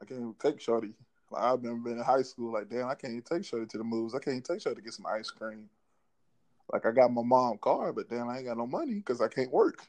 I 0.00 0.04
can't 0.04 0.20
even 0.20 0.34
take 0.40 0.60
Shorty. 0.60 0.92
Like 1.30 1.42
I've 1.42 1.62
never 1.62 1.76
been 1.76 1.98
in 1.98 2.04
high 2.04 2.22
school. 2.22 2.52
Like, 2.52 2.68
damn, 2.68 2.86
I 2.86 2.94
can't 2.94 3.12
even 3.12 3.22
take 3.22 3.44
Shorty 3.44 3.66
to 3.66 3.78
the 3.78 3.84
moves. 3.84 4.14
I 4.14 4.18
can't 4.18 4.36
even 4.36 4.42
take 4.42 4.62
Shorty 4.62 4.80
to 4.80 4.84
get 4.84 4.94
some 4.94 5.06
ice 5.06 5.30
cream. 5.30 5.68
Like 6.72 6.86
I 6.86 6.92
got 6.92 7.12
my 7.12 7.22
mom 7.22 7.58
car, 7.58 7.92
but 7.92 8.08
damn, 8.08 8.28
I 8.28 8.38
ain't 8.38 8.46
got 8.46 8.58
no 8.58 8.66
money 8.66 8.94
because 8.94 9.20
I 9.20 9.28
can't 9.28 9.52
work. 9.52 9.86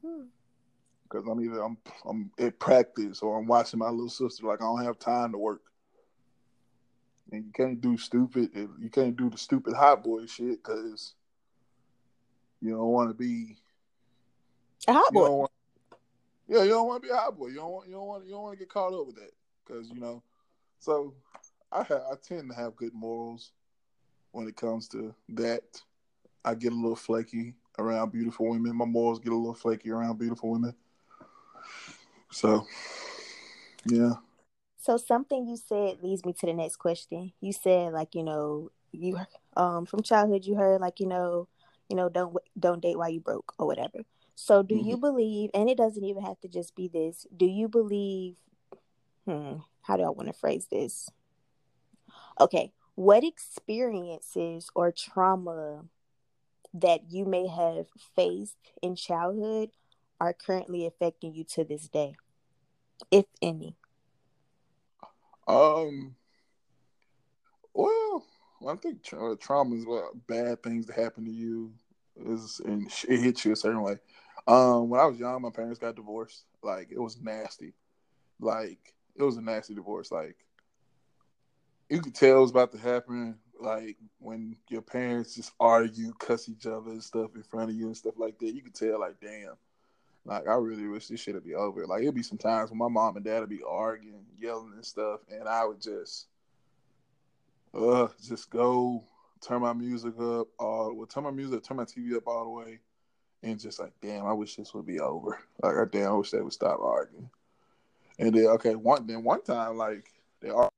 Because 0.00 1.24
hmm. 1.24 1.30
I'm 1.30 1.40
either 1.44 1.62
I'm 1.62 1.78
I'm 2.06 2.30
at 2.38 2.58
practice 2.58 3.22
or 3.22 3.38
I'm 3.38 3.46
watching 3.46 3.78
my 3.78 3.90
little 3.90 4.08
sister. 4.08 4.46
Like 4.46 4.60
I 4.60 4.64
don't 4.64 4.84
have 4.84 4.98
time 4.98 5.32
to 5.32 5.38
work 5.38 5.62
and 7.32 7.46
you 7.46 7.52
can't 7.52 7.80
do 7.80 7.96
stupid. 7.96 8.50
You 8.54 8.90
can't 8.90 9.16
do 9.16 9.30
the 9.30 9.38
stupid 9.38 9.74
hot 9.74 10.04
boy 10.04 10.26
shit 10.26 10.62
because 10.62 11.14
you 12.62 12.70
don't 12.70 12.92
want 12.92 13.10
to 13.10 13.14
be 13.14 13.56
a 14.86 14.92
hot 14.92 15.12
boy. 15.12 15.28
Want, 15.28 15.50
yeah, 16.48 16.62
you 16.62 16.70
don't 16.70 16.86
want 16.86 17.02
to 17.02 17.08
be 17.08 17.12
a 17.12 17.16
hot 17.16 17.36
boy. 17.36 17.48
You 17.48 17.56
don't 17.56 17.70
want. 17.72 17.88
You 17.88 17.94
don't 17.94 18.06
want. 18.06 18.24
You 18.24 18.32
don't 18.32 18.42
want 18.42 18.58
to 18.58 18.64
get 18.64 18.72
caught 18.72 18.94
up 18.94 19.06
with 19.06 19.16
that 19.16 19.32
because 19.64 19.90
you 19.90 20.00
know. 20.00 20.22
So 20.78 21.14
I 21.72 21.82
have. 21.82 22.02
I 22.10 22.14
tend 22.22 22.50
to 22.50 22.56
have 22.56 22.76
good 22.76 22.94
morals 22.94 23.50
when 24.30 24.46
it 24.46 24.56
comes 24.56 24.88
to 24.88 25.14
that. 25.30 25.62
I 26.44 26.54
get 26.54 26.72
a 26.72 26.76
little 26.76 26.96
flaky 26.96 27.54
around 27.78 28.12
beautiful 28.12 28.48
women. 28.48 28.76
My 28.76 28.84
morals 28.84 29.18
get 29.18 29.32
a 29.32 29.36
little 29.36 29.54
flaky 29.54 29.90
around 29.90 30.18
beautiful 30.18 30.50
women. 30.50 30.74
So, 32.30 32.66
yeah. 33.86 34.14
So 34.78 34.96
something 34.96 35.46
you 35.46 35.56
said 35.56 36.02
leads 36.02 36.24
me 36.24 36.32
to 36.32 36.46
the 36.46 36.54
next 36.54 36.76
question. 36.76 37.32
You 37.40 37.52
said 37.52 37.92
like, 37.92 38.14
you 38.14 38.24
know, 38.24 38.70
you 38.90 39.18
um 39.56 39.86
from 39.86 40.02
childhood 40.02 40.44
you 40.44 40.56
heard 40.56 40.80
like, 40.80 40.98
you 40.98 41.06
know, 41.06 41.48
you 41.88 41.96
know, 41.96 42.08
don't 42.08 42.36
don't 42.58 42.82
date 42.82 42.98
while 42.98 43.10
you 43.10 43.20
broke 43.20 43.52
or 43.58 43.66
whatever. 43.66 44.00
So 44.34 44.62
do 44.62 44.74
mm-hmm. 44.74 44.88
you 44.88 44.96
believe 44.96 45.50
and 45.54 45.68
it 45.68 45.76
doesn't 45.76 46.04
even 46.04 46.22
have 46.22 46.40
to 46.40 46.48
just 46.48 46.74
be 46.74 46.88
this. 46.88 47.26
Do 47.36 47.46
you 47.46 47.68
believe 47.68 48.36
hmm, 49.26 49.56
how 49.82 49.96
do 49.96 50.02
I 50.02 50.10
want 50.10 50.28
to 50.28 50.32
phrase 50.32 50.66
this? 50.70 51.10
Okay, 52.40 52.72
what 52.94 53.24
experiences 53.24 54.70
or 54.74 54.92
trauma 54.92 55.84
that 56.74 57.10
you 57.10 57.24
may 57.24 57.46
have 57.46 57.86
faced 58.16 58.56
in 58.80 58.96
childhood 58.96 59.70
are 60.20 60.32
currently 60.32 60.86
affecting 60.86 61.34
you 61.34 61.44
to 61.44 61.64
this 61.64 61.88
day, 61.88 62.14
if 63.10 63.26
any? 63.40 63.76
Um. 65.46 66.16
Well, 67.74 68.24
I 68.68 68.76
think 68.76 69.02
tra- 69.02 69.36
trauma 69.36 69.74
is 69.76 69.86
what 69.86 70.26
bad 70.26 70.62
things 70.62 70.86
that 70.86 70.96
happen 70.96 71.24
to 71.24 71.30
you 71.30 71.72
is 72.16 72.60
and 72.64 72.86
it 73.08 73.20
hits 73.20 73.44
you 73.44 73.52
a 73.52 73.56
certain 73.56 73.82
way. 73.82 73.96
Um, 74.46 74.88
when 74.88 75.00
I 75.00 75.06
was 75.06 75.18
young, 75.18 75.42
my 75.42 75.50
parents 75.50 75.78
got 75.78 75.96
divorced. 75.96 76.44
Like 76.62 76.88
it 76.90 77.00
was 77.00 77.20
nasty. 77.20 77.74
Like 78.40 78.94
it 79.16 79.22
was 79.22 79.36
a 79.36 79.42
nasty 79.42 79.74
divorce. 79.74 80.10
Like 80.10 80.36
you 81.88 82.00
could 82.00 82.14
tell 82.14 82.38
it 82.38 82.40
was 82.40 82.50
about 82.50 82.72
to 82.72 82.78
happen. 82.78 83.36
Like 83.60 83.96
when 84.18 84.56
your 84.68 84.82
parents 84.82 85.36
just 85.36 85.52
argue, 85.60 86.12
cuss 86.14 86.48
each 86.48 86.66
other 86.66 86.90
and 86.90 87.02
stuff 87.02 87.36
in 87.36 87.42
front 87.42 87.70
of 87.70 87.76
you 87.76 87.86
and 87.86 87.96
stuff 87.96 88.14
like 88.16 88.38
that. 88.38 88.54
You 88.54 88.62
could 88.62 88.74
tell, 88.74 88.98
like, 88.98 89.20
damn, 89.20 89.54
like 90.24 90.48
I 90.48 90.54
really 90.54 90.88
wish 90.88 91.08
this 91.08 91.20
shit 91.20 91.34
would 91.34 91.44
be 91.44 91.54
over. 91.54 91.86
Like 91.86 92.02
it'd 92.02 92.14
be 92.14 92.22
some 92.22 92.38
times 92.38 92.70
when 92.70 92.78
my 92.78 92.88
mom 92.88 93.16
and 93.16 93.24
dad 93.24 93.40
would 93.40 93.48
be 93.48 93.62
arguing, 93.68 94.24
yelling 94.38 94.72
and 94.74 94.84
stuff, 94.84 95.20
and 95.30 95.48
I 95.48 95.64
would 95.64 95.80
just, 95.80 96.26
uh, 97.74 98.08
just 98.22 98.50
go 98.50 99.04
turn 99.40 99.62
my 99.62 99.72
music 99.72 100.14
up, 100.20 100.48
or 100.58 100.94
well, 100.94 101.06
turn 101.06 101.24
my 101.24 101.30
music, 101.30 101.62
turn 101.64 101.76
my 101.76 101.84
TV 101.84 102.16
up 102.16 102.26
all 102.26 102.44
the 102.44 102.50
way, 102.50 102.78
and 103.42 103.58
just 103.58 103.80
like, 103.80 103.92
damn, 104.00 104.26
I 104.26 104.32
wish 104.32 104.56
this 104.56 104.74
would 104.74 104.86
be 104.86 105.00
over. 105.00 105.38
Like, 105.62 105.76
I 105.76 105.84
damn, 105.90 106.12
I 106.12 106.14
wish 106.14 106.30
they 106.30 106.40
would 106.40 106.52
stop 106.52 106.80
arguing. 106.80 107.30
And 108.18 108.34
then 108.34 108.46
okay, 108.46 108.74
one 108.74 109.06
then 109.06 109.24
one 109.24 109.42
time 109.42 109.76
like 109.76 110.12
they 110.40 110.50
are 110.50 110.68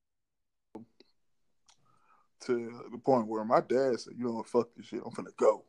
to 2.46 2.84
the 2.92 2.98
point 2.98 3.26
where 3.26 3.44
my 3.44 3.60
dad 3.60 3.98
said, 4.00 4.14
"You 4.16 4.26
know 4.26 4.32
what? 4.32 4.46
Fuck 4.46 4.68
this 4.76 4.86
shit. 4.86 5.02
I'm 5.04 5.10
finna 5.12 5.36
go." 5.36 5.64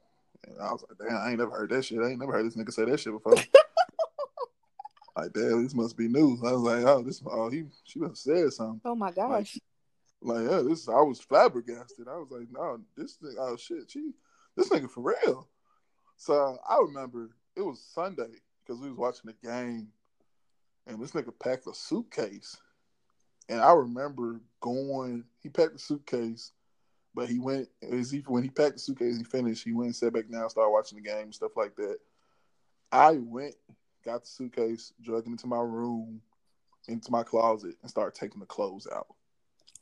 And 0.46 0.60
I 0.62 0.72
was 0.72 0.84
like, 0.88 0.98
"Damn, 1.10 1.18
I 1.18 1.30
ain't 1.30 1.40
never 1.40 1.52
heard 1.52 1.72
that 1.72 1.86
shit. 1.86 2.00
I 2.00 2.10
ain't 2.10 2.20
never 2.20 2.34
heard 2.34 2.46
this 2.46 2.56
nigga 2.56 2.72
say 2.72 2.86
that 2.86 3.00
shit 3.00 3.14
before." 3.14 3.36
like, 5.18 5.34
damn, 5.34 5.64
this 5.64 5.74
must 5.74 5.98
be 5.98 6.08
new. 6.08 6.38
I 6.46 6.52
was 6.52 6.62
like, 6.62 6.84
oh, 6.86 7.02
this, 7.02 7.22
oh, 7.26 7.50
he, 7.50 7.66
she 7.84 8.00
must 8.00 8.28
have 8.28 8.38
said 8.38 8.54
something. 8.54 8.82
Oh 8.86 8.96
my 8.96 9.12
gosh. 9.12 9.56
Like, 9.56 9.64
like, 10.22 10.50
yeah, 10.50 10.62
this, 10.62 10.88
I 10.90 11.02
was 11.02 11.20
flabbergasted. 11.20 12.08
I 12.08 12.18
was 12.18 12.30
like, 12.32 12.48
no, 12.52 12.80
this 12.98 13.14
thing, 13.16 13.36
oh 13.40 13.58
shit, 13.58 13.90
she, 13.90 14.12
this 14.56 14.70
nigga 14.70 14.90
for 14.90 15.02
real. 15.02 15.48
So 16.18 16.58
I 16.68 16.78
remember 16.80 17.30
it 17.56 17.62
was 17.62 17.82
Sunday 17.82 18.42
because 18.66 18.82
we 18.82 18.90
was 18.90 18.98
watching 18.98 19.32
the 19.32 19.48
game, 19.48 19.90
and 20.88 21.02
this 21.02 21.12
nigga 21.12 21.34
packed 21.38 21.68
a 21.68 21.74
suitcase, 21.74 22.58
and 23.50 23.62
I 23.62 23.74
remember 23.74 24.42
going. 24.62 25.26
He 25.42 25.50
packed 25.50 25.74
the 25.74 25.80
suitcase, 25.80 26.52
but 27.14 27.30
he 27.30 27.40
went. 27.40 27.68
As 27.92 28.12
he 28.12 28.20
when 28.20 28.44
he 28.44 28.50
packed 28.50 28.76
the 28.76 28.80
suitcase, 28.80 29.18
he 29.18 29.24
finished. 29.24 29.64
He 29.64 29.74
went 29.74 29.88
and 29.88 29.96
sat 29.96 30.14
back 30.14 30.30
down, 30.30 30.50
started 30.50 30.72
watching 30.72 30.98
the 31.02 31.10
game, 31.10 31.32
stuff 31.32 31.52
like 31.58 31.76
that. 31.76 31.98
I 32.92 33.14
went 33.14 33.56
got 34.06 34.22
the 34.22 34.28
suitcase, 34.28 34.94
dragged 35.02 35.28
it 35.28 35.32
into 35.32 35.48
my 35.48 35.60
room, 35.60 36.22
into 36.88 37.12
my 37.12 37.24
closet, 37.24 37.76
and 37.82 37.90
started 37.90 38.18
taking 38.18 38.40
the 38.40 38.46
clothes 38.46 38.88
out. 38.94 39.08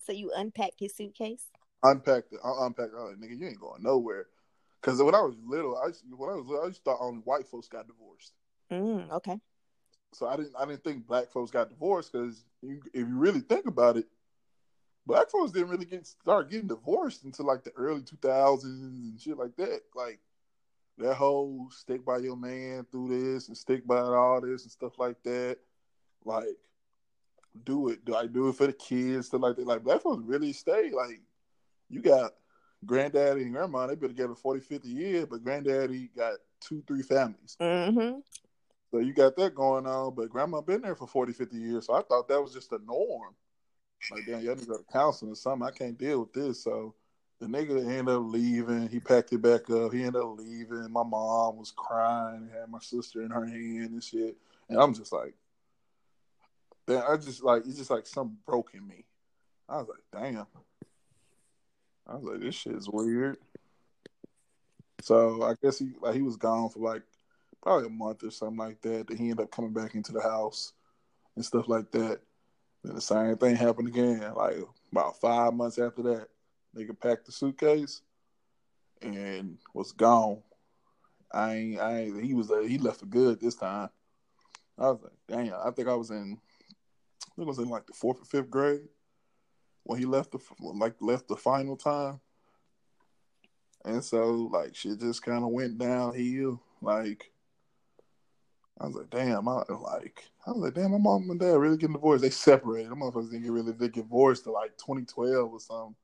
So 0.06 0.12
you 0.12 0.32
unpacked 0.36 0.80
his 0.80 0.96
suitcase? 0.96 1.48
Unpacked 1.84 2.34
it. 2.34 2.40
I 2.44 2.66
unpacked 2.66 2.94
it. 2.94 2.98
I 2.98 3.04
like, 3.04 3.18
nigga, 3.18 3.40
you 3.40 3.48
ain't 3.48 3.60
going 3.60 3.84
nowhere. 3.84 4.28
Because 4.82 5.02
when 5.02 5.16
I 5.16 5.22
was 5.22 5.36
little, 5.46 5.78
I 5.78 5.88
used, 5.88 6.04
when 6.10 6.30
I 6.30 6.36
was 6.36 6.46
little, 6.46 6.64
I 6.64 6.68
to 6.68 6.84
thought 6.84 6.98
only 7.00 7.22
white 7.22 7.48
folks 7.48 7.68
got 7.68 7.88
divorced. 7.88 8.34
Mm, 8.72 9.12
okay. 9.12 9.40
so 10.14 10.28
I 10.28 10.36
didn't 10.36 10.54
I 10.58 10.66
didn't 10.66 10.84
think 10.84 11.06
black 11.08 11.32
folks 11.32 11.52
got 11.52 11.70
divorced 11.70 12.12
because 12.12 12.44
if 12.62 12.82
you 12.96 13.06
really 13.06 13.42
think 13.42 13.66
about 13.68 13.98
it, 13.98 14.06
black 15.06 15.30
folks 15.30 15.52
didn't 15.52 15.70
really 15.70 15.86
get 15.86 16.08
start 16.08 16.50
getting 16.50 16.68
divorced 16.68 17.24
until 17.24 17.46
like 17.46 17.64
the 17.64 17.72
early 17.72 18.02
2000s 18.02 18.64
and 18.64 19.20
shit 19.20 19.38
like 19.38 19.56
that. 19.58 19.82
Like 19.96 20.20
that 20.98 21.16
whole 21.16 21.70
stick 21.72 22.06
by 22.06 22.18
your 22.18 22.38
man 22.38 22.86
through 22.92 23.10
this 23.10 23.48
and 23.48 23.58
stick 23.58 23.86
by 23.86 24.00
all 24.00 24.42
this 24.42 24.64
and 24.64 24.72
stuff 24.72 24.98
like 24.98 25.22
that. 25.24 25.58
Like 26.26 26.58
do 27.64 27.90
it. 27.90 28.06
Do 28.06 28.16
I 28.16 28.28
do 28.28 28.50
it 28.50 28.56
for 28.56 28.68
the 28.68 28.74
kids? 28.74 29.28
Stuff 29.28 29.42
like 29.42 29.56
that. 29.58 29.68
Like 29.68 29.84
black 29.84 30.02
folks 30.02 30.24
really 30.26 30.54
stay. 30.54 30.92
Like 30.92 31.22
you 31.90 32.02
got 32.02 32.34
granddaddy 32.86 33.44
and 33.44 33.54
grandma, 33.54 33.88
they've 33.88 34.00
been 34.00 34.10
together 34.10 34.36
40, 34.36 34.62
50 34.62 34.88
years, 34.88 35.26
but 35.26 35.44
granddaddy 35.44 36.10
got 36.16 36.36
two, 36.60 36.84
three 36.88 37.02
families. 37.02 37.58
Mm-hmm. 37.60 38.20
So 38.92 39.00
you 39.00 39.14
got 39.14 39.36
that 39.38 39.56
going 39.56 39.88
on, 39.88 40.14
but 40.16 40.30
grandma 40.30 40.62
been 40.62 40.82
there 40.82 40.96
for 40.96 41.08
40, 41.08 41.34
50 41.34 41.58
years. 41.58 41.88
So 41.88 41.94
I 41.94 42.02
thought 42.02 42.28
that 42.28 42.42
was 42.42 42.54
just 42.54 42.72
a 42.72 42.80
norm. 42.86 43.34
Like, 44.12 44.26
damn, 44.28 44.42
you 44.42 44.50
have 44.50 44.60
to 44.60 44.66
go 44.66 44.78
to 44.78 44.84
counseling 44.92 45.32
or 45.32 45.36
something. 45.36 45.68
I 45.68 45.72
can't 45.72 45.98
deal 45.98 46.20
with 46.20 46.34
this. 46.34 46.64
So 46.64 46.94
the 47.40 47.48
nigga 47.48 47.80
ended 47.80 48.10
up 48.10 48.24
leaving. 48.26 48.90
He 48.90 49.00
packed 49.00 49.34
it 49.34 49.42
back 49.42 49.70
up. 49.70 49.94
He 49.94 50.04
ended 50.04 50.22
up 50.22 50.38
leaving. 50.38 50.92
My 50.92 51.04
mom 51.04 51.58
was 51.58 51.72
crying. 51.76 52.50
Had 52.54 52.70
my 52.70 52.80
sister 52.80 53.22
in 53.22 53.32
her 53.32 53.46
hand 53.46 53.92
and 53.92 54.04
shit. 54.04 54.36
And 54.70 54.80
I'm 54.80 54.94
just 54.94 55.14
like, 55.14 55.34
then 56.86 57.04
I 57.08 57.18
just 57.18 57.44
like 57.44 57.64
it's 57.66 57.78
just 57.78 57.90
like 57.90 58.06
something 58.06 58.38
broke 58.46 58.72
in 58.74 58.88
me. 58.88 59.06
I 59.68 59.78
was 59.78 59.88
like, 59.88 60.24
damn. 60.24 60.48
I 62.06 62.16
was 62.16 62.24
like, 62.24 62.42
this 62.42 62.56
shit 62.56 62.76
is 62.76 62.90
weird. 62.90 63.38
So 65.02 65.44
I 65.44 65.56
guess 65.62 65.80
he 65.80 65.92
like 66.02 66.16
he 66.16 66.22
was 66.22 66.38
gone 66.38 66.70
for 66.70 66.80
like 66.80 67.04
probably 67.62 67.88
a 67.88 67.90
month 67.90 68.24
or 68.24 68.32
something 68.32 68.58
like 68.58 68.82
that. 68.82 69.08
Then 69.08 69.18
he 69.18 69.30
ended 69.30 69.42
up 69.42 69.52
coming 69.52 69.74
back 69.74 69.96
into 69.96 70.12
the 70.12 70.22
house 70.22 70.74
and 71.36 71.46
stuff 71.46 71.68
like 71.68 71.92
that. 71.92 72.20
Then 72.84 72.96
the 72.96 73.02
same 73.02 73.38
thing 73.38 73.56
happened 73.56 73.88
again. 73.88 74.34
Like 74.36 74.58
about 74.92 75.20
five 75.20 75.54
months 75.54 75.80
after 75.80 76.04
that, 76.04 76.28
nigga 76.76 77.00
packed 77.00 77.26
the 77.26 77.32
suitcase 77.32 78.02
and 79.02 79.58
was 79.74 79.92
gone. 79.92 80.42
I 81.34 81.56
ain't, 81.56 81.80
I 81.80 82.00
ain't, 82.02 82.24
he 82.24 82.34
was 82.34 82.52
uh, 82.52 82.60
he 82.62 82.78
left 82.78 83.00
for 83.00 83.06
good 83.08 83.40
this 83.40 83.56
time. 83.56 83.90
I 84.78 84.92
was 84.92 85.02
like, 85.02 85.14
damn. 85.28 85.54
I 85.66 85.72
think 85.72 85.88
I 85.88 85.96
was 85.96 86.12
in, 86.12 86.40
I 87.34 87.36
think 87.36 87.48
I 87.48 87.50
was 87.50 87.60
in 87.60 87.70
like 87.70 87.88
the 87.88 87.94
fourth 87.94 88.22
or 88.22 88.26
fifth 88.26 88.50
grade 88.50 88.88
when 89.84 90.00
he 90.00 90.06
left 90.06 90.32
the 90.32 90.40
like 90.60 90.96
left 91.00 91.28
the 91.28 91.36
final 91.36 91.76
time. 91.76 92.20
And 93.86 94.04
so 94.04 94.50
like 94.52 94.76
shit 94.76 95.00
just 95.00 95.24
kind 95.24 95.44
of 95.44 95.50
went 95.50 95.78
downhill. 95.78 96.62
Like 96.82 97.32
I 98.80 98.86
was 98.86 98.96
like, 98.96 99.10
damn, 99.10 99.48
I 99.48 99.64
like 99.70 100.26
I 100.46 100.52
was 100.52 100.62
like, 100.62 100.76
damn, 100.76 100.92
my 100.92 100.98
mom 101.00 101.30
and 101.30 101.40
dad 101.40 101.58
really 101.58 101.78
getting 101.78 101.94
divorced. 101.94 102.22
They 102.22 102.30
separated. 102.30 102.90
My 102.90 102.98
motherfuckers 102.98 103.32
didn't 103.32 103.44
get 103.44 103.52
really 103.52 103.72
they 103.72 103.88
divorced 103.88 104.44
to 104.44 104.52
like 104.52 104.78
2012 104.78 105.52
or 105.54 105.60
something. 105.60 105.96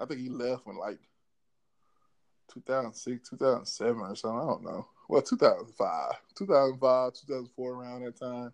I 0.00 0.04
think 0.04 0.20
he 0.20 0.28
left 0.28 0.66
when 0.66 0.78
like 0.78 0.98
2006, 2.52 3.30
2007 3.30 4.00
or 4.00 4.16
something. 4.16 4.40
I 4.40 4.44
don't 4.44 4.64
know. 4.64 4.86
Well, 5.08 5.22
2005, 5.22 6.12
2005, 6.36 7.12
2004, 7.14 7.72
around 7.72 8.04
that 8.04 8.18
time. 8.18 8.52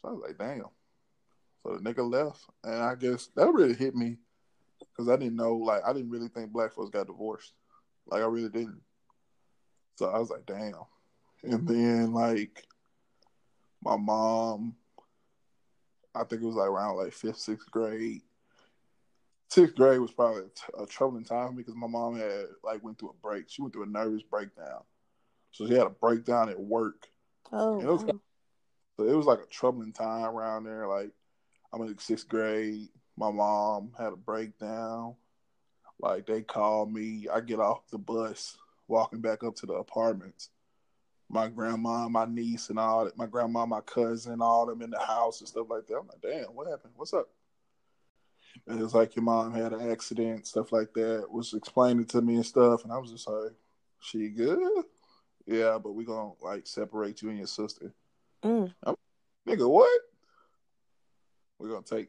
So 0.00 0.08
I 0.08 0.12
was 0.12 0.22
like, 0.26 0.38
damn. 0.38 0.66
So 1.64 1.76
the 1.76 1.80
nigga 1.80 2.08
left, 2.08 2.44
and 2.62 2.82
I 2.82 2.94
guess 2.94 3.28
that 3.36 3.52
really 3.52 3.74
hit 3.74 3.94
me 3.94 4.18
because 4.78 5.08
I 5.08 5.16
didn't 5.16 5.36
know, 5.36 5.54
like, 5.54 5.82
I 5.84 5.92
didn't 5.92 6.10
really 6.10 6.28
think 6.28 6.52
black 6.52 6.72
folks 6.72 6.90
got 6.90 7.06
divorced. 7.06 7.54
Like, 8.06 8.22
I 8.22 8.26
really 8.26 8.50
didn't. 8.50 8.82
So 9.96 10.10
I 10.10 10.18
was 10.18 10.28
like, 10.28 10.44
damn. 10.44 10.74
And 11.42 11.66
then, 11.66 12.12
like, 12.12 12.66
my 13.82 13.96
mom, 13.96 14.74
I 16.14 16.24
think 16.24 16.42
it 16.42 16.46
was 16.46 16.56
like 16.56 16.68
around 16.68 16.96
like 16.96 17.12
fifth, 17.12 17.38
sixth 17.38 17.70
grade. 17.70 18.22
Sixth 19.50 19.76
grade 19.76 20.00
was 20.00 20.10
probably 20.10 20.44
a, 20.78 20.82
a 20.82 20.86
troubling 20.86 21.24
time 21.24 21.54
because 21.54 21.74
my 21.76 21.86
mom 21.86 22.16
had 22.16 22.46
like 22.62 22.82
went 22.82 22.98
through 22.98 23.10
a 23.10 23.22
break. 23.26 23.44
She 23.48 23.62
went 23.62 23.74
through 23.74 23.84
a 23.84 23.86
nervous 23.86 24.22
breakdown, 24.22 24.82
so 25.52 25.66
she 25.66 25.74
had 25.74 25.86
a 25.86 25.90
breakdown 25.90 26.48
at 26.48 26.58
work. 26.58 27.06
Oh, 27.52 27.80
it 27.80 27.86
was, 27.86 28.04
wow. 28.04 28.20
so 28.96 29.04
it 29.04 29.14
was 29.14 29.26
like 29.26 29.40
a 29.40 29.46
troubling 29.46 29.92
time 29.92 30.24
around 30.24 30.64
there. 30.64 30.88
Like 30.88 31.10
I'm 31.74 31.82
in 31.82 31.98
sixth 31.98 32.28
grade. 32.28 32.88
My 33.16 33.30
mom 33.30 33.92
had 33.98 34.12
a 34.12 34.16
breakdown. 34.16 35.16
Like 35.98 36.26
they 36.26 36.42
called 36.42 36.92
me. 36.92 37.26
I 37.32 37.40
get 37.40 37.60
off 37.60 37.88
the 37.90 37.98
bus, 37.98 38.56
walking 38.88 39.20
back 39.20 39.42
up 39.42 39.56
to 39.56 39.66
the 39.66 39.74
apartments 39.74 40.50
my 41.28 41.48
grandma, 41.48 42.08
my 42.08 42.26
niece, 42.26 42.70
and 42.70 42.78
all 42.78 43.04
that. 43.04 43.16
My 43.16 43.26
grandma, 43.26 43.66
my 43.66 43.80
cousin, 43.80 44.40
all 44.40 44.66
them 44.66 44.82
in 44.82 44.90
the 44.90 44.98
house 44.98 45.40
and 45.40 45.48
stuff 45.48 45.66
like 45.70 45.86
that. 45.86 45.96
I'm 45.96 46.06
like, 46.06 46.20
damn, 46.20 46.54
what 46.54 46.68
happened? 46.68 46.92
What's 46.96 47.12
up? 47.12 47.28
And 48.68 48.80
it's 48.80 48.94
like 48.94 49.16
your 49.16 49.24
mom 49.24 49.52
had 49.52 49.72
an 49.72 49.90
accident, 49.90 50.46
stuff 50.46 50.70
like 50.70 50.92
that. 50.94 51.26
Was 51.30 51.54
explaining 51.54 52.06
to 52.06 52.22
me 52.22 52.36
and 52.36 52.46
stuff, 52.46 52.84
and 52.84 52.92
I 52.92 52.98
was 52.98 53.10
just 53.10 53.28
like, 53.28 53.52
she 54.00 54.28
good? 54.28 54.58
Yeah, 55.46 55.78
but 55.82 55.92
we 55.92 56.04
gonna 56.04 56.32
like 56.40 56.66
separate 56.66 57.20
you 57.20 57.30
and 57.30 57.38
your 57.38 57.46
sister. 57.46 57.92
Mm. 58.44 58.72
nigga, 59.48 59.68
what? 59.68 60.00
We're 61.58 61.70
gonna 61.70 61.82
take 61.82 62.08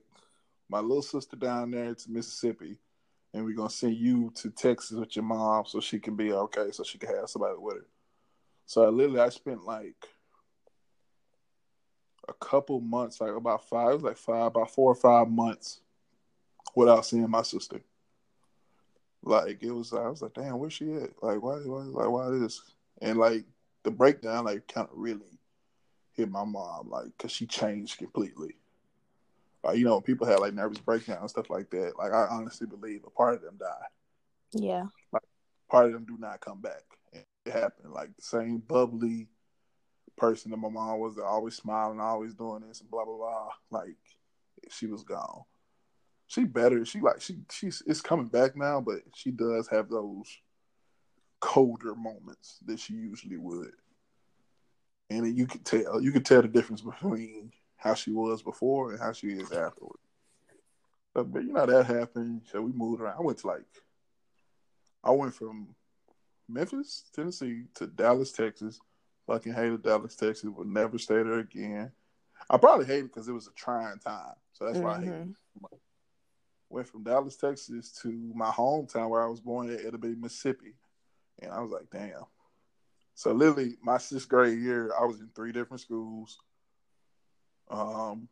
my 0.70 0.80
little 0.80 1.02
sister 1.02 1.36
down 1.36 1.72
there 1.72 1.94
to 1.94 2.12
Mississippi, 2.12 2.78
and 3.34 3.46
we're 3.46 3.56
gonna 3.56 3.70
send 3.70 3.96
you 3.96 4.32
to 4.36 4.50
Texas 4.50 4.98
with 4.98 5.16
your 5.16 5.26
mom 5.26 5.66
so 5.66 5.80
she 5.80 6.00
can 6.00 6.16
be 6.16 6.32
okay, 6.32 6.72
so 6.72 6.84
she 6.84 6.98
can 6.98 7.16
have 7.16 7.30
somebody 7.30 7.56
with 7.58 7.78
her. 7.78 7.88
So 8.66 8.84
I 8.84 8.90
literally 8.90 9.20
I 9.20 9.30
spent 9.30 9.64
like 9.64 10.08
a 12.28 12.34
couple 12.34 12.80
months, 12.82 13.22
like 13.22 13.36
about 13.36 13.68
five, 13.68 13.92
it 13.92 13.94
was 13.96 14.04
like 14.04 14.18
five, 14.18 14.48
about 14.48 14.72
four 14.72 14.92
or 14.92 14.96
five 14.96 15.30
months 15.30 15.82
without 16.76 17.06
seeing 17.06 17.30
my 17.30 17.44
sister. 17.44 17.82
Like 19.24 19.62
it 19.62 19.72
was, 19.72 19.94
I 19.94 20.08
was 20.08 20.22
like, 20.22 20.34
damn, 20.34 20.60
where's 20.60 20.74
she 20.74 20.94
at? 20.94 21.12
Like 21.22 21.42
why, 21.42 21.58
why, 21.58 21.84
like 21.84 22.10
why 22.10 22.30
this? 22.32 22.62
And 23.02 23.18
like 23.18 23.46
the 23.84 23.92
breakdown, 23.92 24.46
like 24.46 24.68
kind 24.68 24.88
of 24.92 24.98
really 24.98 25.40
hit 26.14 26.30
my 26.30 26.44
mom, 26.44 26.90
like 26.90 27.06
because 27.18 27.32
she 27.32 27.46
changed 27.46 27.98
completely. 27.98 28.56
Like 29.66 29.78
you 29.78 29.86
know, 29.86 30.00
people 30.00 30.28
had 30.28 30.40
like 30.40 30.54
nervous 30.54 30.78
breakdown 30.78 31.18
and 31.22 31.30
stuff 31.30 31.50
like 31.50 31.72
that. 31.72 31.94
Like 31.98 32.14
I 32.14 32.28
honestly 32.30 32.68
believe 32.68 33.02
a 33.06 33.10
part 33.10 33.36
of 33.36 33.42
them 33.42 33.58
die. 33.60 33.88
Yeah. 34.54 34.86
Like 35.12 35.24
part 35.70 35.88
of 35.88 35.94
them 35.94 36.06
do 36.06 36.18
not 36.20 36.40
come 36.40 36.62
back 36.62 36.84
And 37.14 37.24
it 37.46 37.52
happened. 37.52 37.92
Like 37.92 38.16
the 38.16 38.22
same 38.22 38.60
bubbly 38.60 39.28
person 40.18 40.52
that 40.52 40.58
my 40.58 40.70
mom 40.70 41.00
was, 41.00 41.16
that 41.16 41.24
always 41.24 41.56
smiling, 41.56 42.00
always 42.00 42.36
doing 42.36 42.64
this 42.68 42.82
and 42.82 42.92
blah 42.92 43.06
blah 43.06 43.18
blah. 43.18 43.50
Like 43.72 43.98
she 44.70 44.86
was 44.86 45.04
gone. 45.04 45.42
She 46.28 46.44
better. 46.44 46.86
She 46.86 47.02
like 47.02 47.22
she 47.22 47.40
she's 47.52 47.82
it's 47.88 48.02
coming 48.02 48.28
back 48.28 48.56
now, 48.56 48.82
but 48.82 49.00
she 49.16 49.32
does 49.32 49.68
have 49.70 49.90
those 49.90 50.28
colder 51.40 51.96
moments 51.96 52.60
that 52.66 52.80
she 52.80 52.94
usually 52.94 53.38
would. 53.38 53.74
And 55.10 55.36
you 55.36 55.48
could 55.48 55.66
tell 55.66 56.00
you 56.00 56.12
could 56.12 56.26
tell 56.26 56.44
the 56.44 56.48
difference 56.48 56.82
between 56.82 57.52
how 57.86 57.94
she 57.94 58.12
was 58.12 58.42
before 58.42 58.92
and 58.92 59.00
how 59.00 59.14
she 59.14 59.28
is 59.28 59.52
afterward. 59.52 60.00
But, 61.14 61.32
but 61.32 61.44
you 61.44 61.54
know 61.54 61.68
that 61.68 61.86
happened. 61.86 62.42
So 62.52 62.60
we 62.62 62.72
moved 62.72 63.00
around. 63.00 63.18
I 63.20 63.22
went 63.22 63.38
to 63.40 63.48
like 63.48 63.62
I 65.04 65.12
went 65.12 65.36
from 65.36 65.76
Memphis, 66.50 67.04
Tennessee 67.16 67.66
to 67.76 67.86
Dallas, 67.86 68.32
Texas. 68.32 68.80
Fucking 69.28 69.54
hated 69.54 69.84
Dallas, 69.84 70.16
Texas. 70.16 70.50
Would 70.50 70.68
never 70.68 70.98
stay 70.98 71.16
there 71.16 71.40
again. 71.40 71.92
I 72.50 72.58
probably 72.58 72.86
hated 72.86 73.06
because 73.06 73.28
it 73.28 73.34
was 73.34 73.48
a 73.48 73.54
trying 73.54 74.00
time. 74.00 74.34
So 74.54 74.66
that's 74.66 74.80
why 74.80 74.96
mm-hmm. 74.96 75.04
I 75.04 75.06
hated 75.06 75.30
it. 75.30 75.80
Went 76.70 76.88
from 76.88 77.04
Dallas, 77.04 77.38
Texas 77.38 77.92
to 78.02 78.32
my 78.36 78.50
hometown 78.50 79.10
where 79.10 79.24
I 79.24 79.28
was 79.28 79.40
born 79.40 79.72
at 79.72 79.82
Edabay, 79.82 80.20
Mississippi. 80.20 80.74
And 81.40 81.52
I 81.52 81.62
was 81.62 81.72
like, 81.72 81.86
damn. 81.92 82.26
So 83.14 83.32
literally 83.32 83.78
my 83.82 84.00
sixth 84.00 84.28
grade 84.28 84.60
year, 84.60 84.92
I 85.00 85.06
was 85.06 85.20
in 85.22 85.30
three 85.36 85.52
different 85.52 85.82
schools. 85.82 86.40
Um, 87.70 88.28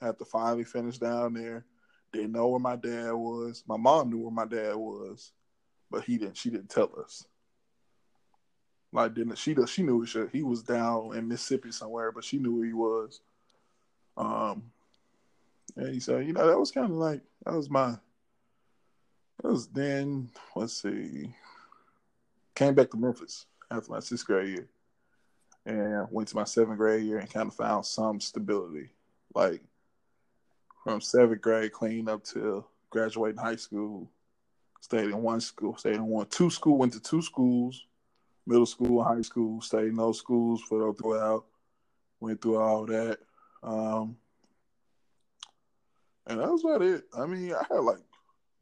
had 0.00 0.18
to 0.18 0.24
finally 0.24 0.64
finish 0.64 0.98
down 0.98 1.34
there. 1.34 1.64
Didn't 2.12 2.32
know 2.32 2.48
where 2.48 2.60
my 2.60 2.76
dad 2.76 3.12
was. 3.12 3.64
My 3.66 3.76
mom 3.76 4.10
knew 4.10 4.18
where 4.18 4.30
my 4.30 4.46
dad 4.46 4.74
was 4.76 5.32
but 5.90 6.04
he 6.04 6.18
didn't. 6.18 6.36
She 6.36 6.50
didn't 6.50 6.70
tell 6.70 6.90
us. 7.02 7.24
Like 8.92 9.14
didn't 9.14 9.36
she? 9.36 9.54
She 9.66 9.82
knew 9.82 10.06
he 10.32 10.42
was 10.42 10.62
down 10.62 11.14
in 11.14 11.28
Mississippi 11.28 11.72
somewhere, 11.72 12.10
but 12.10 12.24
she 12.24 12.38
knew 12.38 12.56
where 12.56 12.66
he 12.66 12.72
was. 12.72 13.20
Um, 14.16 14.70
and 15.76 15.92
he 15.92 16.00
said, 16.00 16.26
you 16.26 16.32
know, 16.32 16.46
that 16.46 16.58
was 16.58 16.70
kind 16.70 16.90
of 16.90 16.96
like 16.96 17.20
that 17.44 17.54
was 17.54 17.68
my. 17.68 17.96
That 19.42 19.50
was 19.50 19.68
then. 19.68 20.30
Let's 20.56 20.82
see. 20.82 21.34
Came 22.54 22.74
back 22.74 22.90
to 22.90 22.96
Memphis 22.96 23.46
after 23.70 23.92
my 23.92 24.00
sixth 24.00 24.26
grade 24.26 24.48
year, 24.48 24.68
and 25.68 26.08
went 26.10 26.28
to 26.28 26.36
my 26.36 26.44
seventh 26.44 26.78
grade 26.78 27.04
year 27.04 27.18
and 27.18 27.32
kind 27.32 27.48
of 27.48 27.54
found 27.54 27.86
some 27.86 28.20
stability, 28.20 28.90
like 29.34 29.62
from 30.82 31.00
seventh 31.00 31.40
grade 31.40 31.72
clean 31.72 32.08
up 32.08 32.24
to 32.24 32.64
graduating 32.90 33.38
high 33.38 33.56
school 33.56 34.10
Stayed 34.80 35.10
in 35.10 35.22
one 35.22 35.40
school. 35.40 35.76
Stayed 35.76 35.96
in 35.96 36.06
one, 36.06 36.26
two 36.26 36.50
school. 36.50 36.78
Went 36.78 36.92
to 36.92 37.00
two 37.00 37.22
schools, 37.22 37.86
middle 38.46 38.66
school, 38.66 39.02
high 39.02 39.22
school. 39.22 39.60
Stayed 39.60 39.88
in 39.88 39.96
those 39.96 40.18
schools 40.18 40.62
for 40.62 40.94
throughout. 40.94 41.44
went 42.20 42.40
through 42.40 42.58
all 42.58 42.86
that. 42.86 43.18
Um, 43.62 44.16
and 46.26 46.40
that 46.40 46.50
was 46.50 46.64
about 46.64 46.82
it. 46.82 47.04
I 47.16 47.26
mean, 47.26 47.52
I 47.54 47.64
had 47.68 47.80
like 47.80 47.98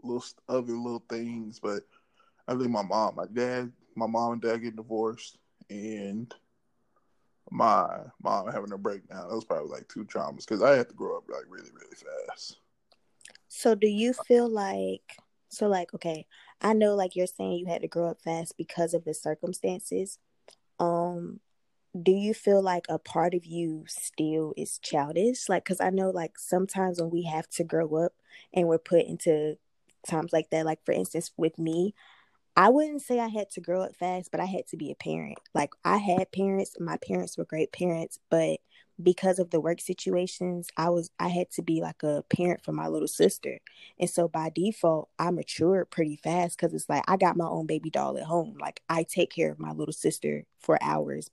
little 0.03 0.25
other 0.49 0.73
little 0.73 1.05
things, 1.09 1.61
but 1.61 1.83
I 2.49 2.55
think 2.55 2.71
my 2.71 2.83
mom, 2.83 3.17
my 3.17 3.27
dad, 3.33 3.73
my 3.95 4.07
mom 4.07 4.33
and 4.33 4.43
dad 4.43 4.59
getting 4.59 4.77
divorced, 4.77 5.39
and 5.69 6.33
my 7.51 7.99
mom 8.23 8.51
having 8.51 8.73
a 8.73 8.79
breakdown. 8.79 9.29
That 9.29 9.35
was 9.35 9.45
probably 9.45 9.71
like 9.71 9.89
two 9.89 10.05
traumas 10.05 10.47
because 10.47 10.63
I 10.63 10.77
had 10.77 10.89
to 10.89 10.95
grow 10.95 11.17
up 11.17 11.25
like 11.29 11.45
really, 11.49 11.71
really 11.73 11.97
fast. 12.29 12.59
So, 13.49 13.75
do 13.75 13.87
you 13.87 14.13
feel 14.13 14.49
like 14.49 15.17
so? 15.49 15.69
Like, 15.69 15.95
okay, 15.95 16.27
I 16.61 16.73
know 16.73 16.95
like 16.95 17.17
you're 17.17 17.27
saying 17.27 17.59
you 17.59 17.67
had 17.67 17.83
to 17.83 17.89
grow 17.89 18.09
up 18.09 18.21
fast 18.23 18.57
because 18.57 18.95
of 18.95 19.05
the 19.05 19.15
circumstances. 19.15 20.19
Um, 20.79 21.41
do 22.03 22.13
you 22.13 22.35
feel 22.35 22.63
like 22.63 22.85
a 22.89 22.99
part 22.99 23.35
of 23.35 23.47
you 23.47 23.85
still 23.89 24.53
is 24.57 24.79
childish? 24.79 25.49
Like, 25.49 25.65
because 25.65 25.81
I 25.81 25.91
know 25.91 26.11
like 26.11 26.39
sometimes 26.39 27.01
when 27.01 27.11
we 27.11 27.23
have 27.25 27.49
to 27.51 27.65
grow 27.65 27.95
up 27.97 28.13
and 28.53 28.69
we're 28.69 28.79
put 28.79 29.07
into 29.07 29.57
times 30.07 30.33
like 30.33 30.51
that, 30.51 30.67
like 30.67 30.85
for 30.85 30.93
instance, 30.93 31.33
with 31.37 31.59
me, 31.59 31.95
I 32.57 32.71
wouldn't 32.71 33.03
say 33.03 33.21
I 33.21 33.29
had 33.29 33.51
to 33.51 33.61
grow 33.61 33.83
up 33.83 33.95
fast, 33.97 34.31
but 34.31 34.41
I 34.41 34.47
had 34.47 34.67
to 34.69 34.77
be 34.77 34.91
a 34.91 34.95
parent. 34.95 35.39
Like 35.55 35.71
I 35.85 35.99
had 35.99 36.33
parents, 36.33 36.75
my 36.81 36.97
parents 36.97 37.37
were 37.37 37.45
great 37.45 37.71
parents, 37.73 38.19
but 38.31 38.61
because 39.03 39.39
of 39.39 39.51
the 39.51 39.61
work 39.61 39.79
situations, 39.81 40.69
I 40.79 40.89
was 40.89 41.11
I 41.19 41.29
had 41.29 41.51
to 41.53 41.63
be 41.63 41.83
like 41.83 42.03
a 42.03 42.25
parent 42.35 42.65
for 42.65 42.73
my 42.73 42.89
little 42.89 43.09
sister. 43.09 43.59
And 44.01 44.09
so 44.09 44.27
by 44.27 44.51
default, 44.55 45.11
I 45.19 45.31
matured 45.33 45.91
pretty 45.91 46.17
fast 46.17 46.57
cuz 46.59 46.73
it's 46.73 46.89
like 46.89 47.05
I 47.07 47.19
got 47.19 47.37
my 47.37 47.47
own 47.47 47.67
baby 47.67 47.91
doll 47.91 48.17
at 48.17 48.25
home. 48.25 48.57
Like 48.59 48.81
I 48.89 49.03
take 49.03 49.31
care 49.31 49.51
of 49.51 49.59
my 49.59 49.73
little 49.73 49.93
sister 49.93 50.45
for 50.59 50.83
hours 50.83 51.31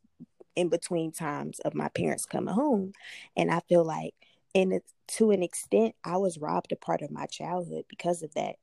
in 0.56 0.70
between 0.70 1.12
times 1.12 1.60
of 1.62 1.74
my 1.74 1.90
parents 1.90 2.26
coming 2.26 2.54
home. 2.54 2.94
And 3.36 3.52
I 3.52 3.62
feel 3.62 3.84
like 3.86 4.14
in 4.54 4.82
to 5.08 5.32
an 5.32 5.44
extent 5.44 5.96
I 6.04 6.18
was 6.18 6.38
robbed 6.38 6.72
a 6.72 6.76
part 6.76 7.02
of 7.02 7.12
my 7.12 7.26
childhood 7.26 7.86
because 7.90 8.22
of 8.24 8.34
that 8.36 8.58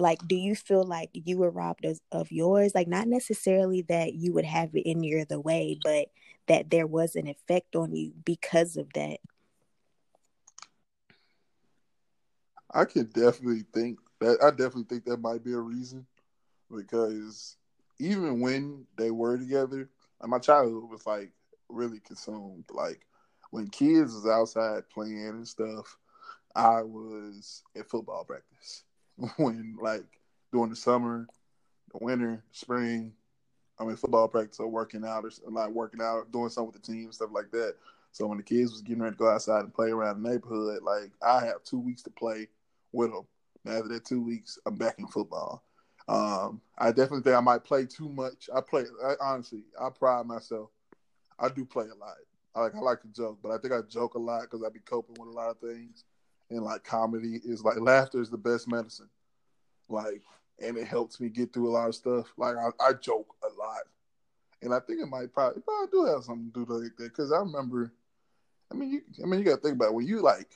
like 0.00 0.26
do 0.26 0.34
you 0.36 0.54
feel 0.54 0.84
like 0.84 1.10
you 1.12 1.38
were 1.38 1.50
robbed 1.50 1.84
of, 1.84 2.00
of 2.12 2.32
yours? 2.32 2.74
Like 2.74 2.88
not 2.88 3.06
necessarily 3.08 3.82
that 3.82 4.14
you 4.14 4.32
would 4.32 4.44
have 4.44 4.74
it 4.74 4.86
in 4.88 5.02
your 5.02 5.24
the 5.24 5.40
way 5.40 5.78
but 5.82 6.08
that 6.48 6.70
there 6.70 6.86
was 6.86 7.14
an 7.16 7.28
effect 7.28 7.76
on 7.76 7.94
you 7.94 8.12
because 8.24 8.76
of 8.76 8.92
that. 8.94 9.18
I 12.72 12.84
could 12.84 13.12
definitely 13.12 13.64
think 13.74 13.98
that 14.20 14.38
i 14.42 14.50
definitely 14.50 14.84
think 14.84 15.04
that 15.04 15.20
might 15.20 15.42
be 15.42 15.52
a 15.52 15.58
reason 15.58 16.06
because 16.74 17.56
even 17.98 18.40
when 18.40 18.86
they 18.96 19.10
were 19.10 19.38
together 19.38 19.88
my 20.26 20.38
childhood 20.38 20.90
was 20.90 21.06
like 21.06 21.32
really 21.68 22.00
consumed. 22.00 22.64
Like 22.70 23.06
when 23.50 23.68
kids 23.68 24.12
was 24.14 24.26
outside 24.26 24.88
playing 24.90 25.26
and 25.26 25.48
stuff 25.48 25.96
i 26.56 26.82
was 26.82 27.62
at 27.76 27.88
football 27.88 28.24
practice 28.24 28.84
when 29.36 29.76
like 29.80 30.04
during 30.52 30.70
the 30.70 30.76
summer, 30.76 31.26
the 31.92 32.04
winter, 32.04 32.42
spring, 32.52 33.12
I 33.78 33.84
mean 33.84 33.96
football 33.96 34.28
practice 34.28 34.60
or 34.60 34.68
working 34.68 35.04
out 35.04 35.24
or 35.24 35.30
like 35.50 35.70
working 35.70 36.00
out, 36.00 36.32
doing 36.32 36.48
something 36.48 36.72
with 36.72 36.82
the 36.82 36.92
team, 36.92 37.12
stuff 37.12 37.30
like 37.32 37.50
that. 37.52 37.74
So 38.12 38.26
when 38.26 38.38
the 38.38 38.44
kids 38.44 38.72
was 38.72 38.82
getting 38.82 39.02
ready 39.02 39.14
to 39.14 39.18
go 39.18 39.30
outside 39.30 39.60
and 39.60 39.74
play 39.74 39.90
around 39.90 40.22
the 40.22 40.28
neighborhood, 40.28 40.82
like 40.82 41.12
I 41.22 41.44
have 41.44 41.62
two 41.64 41.78
weeks 41.78 42.02
to 42.02 42.10
play 42.10 42.48
with 42.92 43.12
them. 43.12 43.26
After 43.66 43.88
that 43.88 44.04
two 44.04 44.22
weeks, 44.22 44.58
I'm 44.66 44.76
back 44.76 44.98
in 44.98 45.06
football. 45.06 45.62
Um, 46.08 46.60
I 46.78 46.88
definitely 46.88 47.22
think 47.22 47.36
I 47.36 47.40
might 47.40 47.62
play 47.62 47.86
too 47.86 48.08
much. 48.08 48.48
I 48.54 48.60
play 48.60 48.84
I, 49.04 49.14
honestly. 49.20 49.62
I 49.80 49.90
pride 49.90 50.26
myself. 50.26 50.70
I 51.38 51.48
do 51.48 51.64
play 51.64 51.84
a 51.84 51.94
lot. 51.94 52.16
I 52.54 52.60
like 52.60 52.74
I 52.74 52.78
like 52.80 53.00
to 53.02 53.08
joke, 53.08 53.38
but 53.42 53.52
I 53.52 53.58
think 53.58 53.72
I 53.72 53.80
joke 53.88 54.14
a 54.14 54.18
lot 54.18 54.42
because 54.42 54.64
I 54.64 54.70
be 54.70 54.80
coping 54.80 55.16
with 55.18 55.28
a 55.28 55.38
lot 55.38 55.50
of 55.50 55.58
things 55.60 56.04
and 56.50 56.62
like 56.62 56.84
comedy 56.84 57.40
is 57.44 57.62
like 57.62 57.80
laughter 57.80 58.20
is 58.20 58.30
the 58.30 58.36
best 58.36 58.68
medicine. 58.68 59.08
Like, 59.88 60.22
and 60.60 60.76
it 60.76 60.86
helps 60.86 61.20
me 61.20 61.28
get 61.28 61.52
through 61.52 61.70
a 61.70 61.72
lot 61.72 61.88
of 61.88 61.94
stuff. 61.94 62.32
Like 62.36 62.56
I, 62.56 62.68
I 62.84 62.92
joke 62.92 63.34
a 63.42 63.48
lot, 63.58 63.82
and 64.62 64.74
I 64.74 64.80
think 64.80 65.00
it 65.00 65.06
might 65.06 65.32
probably 65.32 65.62
probably 65.62 65.88
do 65.90 66.04
have 66.04 66.24
something 66.24 66.50
to 66.52 66.66
do 66.66 66.72
like 66.72 66.96
that 66.96 67.04
because 67.04 67.32
I 67.32 67.38
remember. 67.38 67.92
I 68.70 68.76
mean, 68.76 68.90
you. 68.90 69.00
I 69.22 69.26
mean, 69.26 69.40
you 69.40 69.46
got 69.46 69.56
to 69.56 69.62
think 69.62 69.74
about 69.74 69.88
it. 69.88 69.94
when 69.94 70.06
you 70.06 70.22
like, 70.22 70.50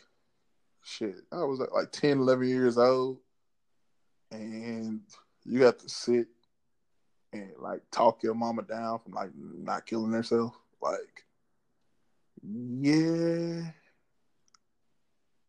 shit. 0.84 1.16
I 1.32 1.42
was 1.42 1.58
like 1.58 1.90
10, 1.90 2.18
11 2.18 2.48
years 2.48 2.78
old, 2.78 3.18
and 4.30 5.00
you 5.44 5.58
got 5.58 5.80
to 5.80 5.88
sit 5.88 6.28
and 7.32 7.50
like 7.58 7.82
talk 7.90 8.22
your 8.22 8.34
mama 8.34 8.62
down 8.62 9.00
from 9.00 9.14
like 9.14 9.30
not 9.34 9.86
killing 9.86 10.12
herself. 10.12 10.54
Like, 10.80 11.24
yeah, 12.42 13.62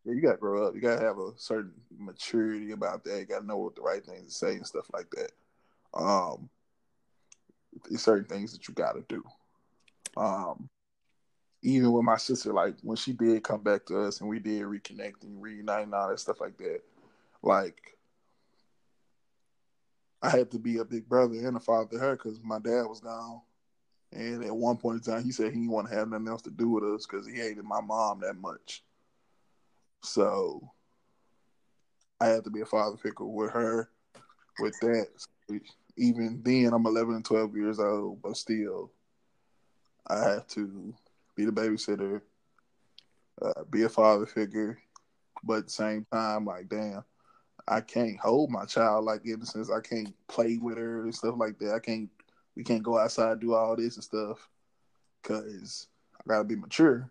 yeah, 0.06 0.14
you 0.14 0.22
gotta 0.22 0.38
grow 0.38 0.68
up. 0.68 0.76
You 0.76 0.82
gotta 0.82 1.04
have 1.04 1.18
a 1.18 1.32
certain 1.38 1.74
maturity 1.98 2.72
about 2.72 3.04
that. 3.04 3.20
You 3.20 3.26
gotta 3.26 3.46
know 3.46 3.58
what 3.58 3.76
the 3.76 3.82
right 3.82 4.06
things 4.06 4.28
to 4.28 4.34
say 4.34 4.54
and 4.54 4.66
stuff 4.66 4.88
like 4.94 5.10
that. 5.12 5.32
Um, 5.94 6.50
there's 7.90 8.02
certain 8.02 8.26
things 8.26 8.52
that 8.54 8.68
you 8.68 8.74
gotta 8.74 9.04
do. 9.10 9.24
Um, 10.16 10.70
even 11.64 11.92
with 11.92 12.04
my 12.04 12.18
sister, 12.18 12.54
like 12.54 12.76
when 12.84 12.98
she 12.98 13.14
did 13.14 13.44
come 13.44 13.64
back 13.64 13.86
to 13.88 14.02
us 14.02 14.22
and 14.22 14.30
we 14.30 14.40
did 14.40 14.62
reconnect 14.64 15.24
and 15.24 15.42
reunite 15.42 15.86
and 15.86 15.94
all 15.96 16.10
that 16.10 16.20
stuff 16.20 16.40
like 16.40 16.58
that, 16.58 16.82
like 17.42 17.98
I 20.22 20.30
had 20.30 20.52
to 20.52 20.60
be 20.60 20.78
a 20.78 20.86
big 20.86 21.10
brother 21.10 21.36
and 21.36 21.58
a 21.58 21.60
father 21.60 21.90
to 21.92 22.00
her 22.00 22.16
because 22.16 22.40
my 22.44 22.60
dad 22.60 22.84
was 22.84 23.00
gone. 23.00 23.42
And 24.12 24.44
at 24.46 24.56
one 24.56 24.78
point 24.78 25.06
in 25.06 25.14
time, 25.14 25.24
he 25.24 25.32
said 25.32 25.48
he 25.48 25.60
didn't 25.60 25.72
want 25.72 25.90
to 25.90 25.96
have 25.96 26.08
nothing 26.08 26.28
else 26.28 26.44
to 26.44 26.52
do 26.52 26.70
with 26.70 26.84
us 26.84 27.06
because 27.06 27.28
he 27.28 27.34
hated 27.34 27.66
my 27.66 27.82
mom 27.82 28.22
that 28.22 28.38
much. 28.38 28.85
So 30.06 30.72
I 32.22 32.28
had 32.28 32.44
to 32.44 32.50
be 32.50 32.62
a 32.62 32.66
father 32.66 32.98
figure 32.98 33.26
with 33.26 33.52
her 33.52 33.90
with 34.60 34.80
that. 34.82 35.08
Even 35.98 36.42
then, 36.44 36.72
I'm 36.74 36.86
11 36.86 37.16
and 37.16 37.26
12 37.26 37.56
years 37.56 37.80
old, 37.80 38.22
but 38.22 38.38
still, 38.38 38.92
I 40.08 40.20
have 40.20 40.48
to 40.50 40.94
be 41.36 41.46
the 41.46 41.52
babysitter, 41.52 42.22
uh, 43.42 43.64
be 43.70 43.84
a 43.84 43.90
father 43.90 44.26
figure, 44.26 44.78
but 45.44 45.60
at 45.60 45.66
the 45.66 45.72
same 45.72 46.06
time, 46.12 46.46
like, 46.46 46.70
damn, 46.70 47.04
I 47.68 47.82
can't 47.82 48.20
hold 48.20 48.52
my 48.52 48.66
child 48.66 49.06
like 49.06 49.26
in 49.26 49.40
the 49.40 49.46
sense 49.46 49.72
I 49.72 49.80
can't 49.82 50.14
play 50.28 50.58
with 50.58 50.78
her 50.78 51.04
and 51.04 51.16
stuff 51.16 51.36
like 51.38 51.58
that. 51.60 51.74
I 51.74 51.80
can't, 51.80 52.10
we 52.56 52.64
can't 52.64 52.84
go 52.84 52.98
outside 52.98 53.40
do 53.40 53.54
all 53.54 53.76
this 53.76 53.96
and 53.96 54.04
stuff 54.04 54.48
because 55.22 55.88
I 56.20 56.24
gotta 56.28 56.44
be 56.44 56.56
mature. 56.56 57.10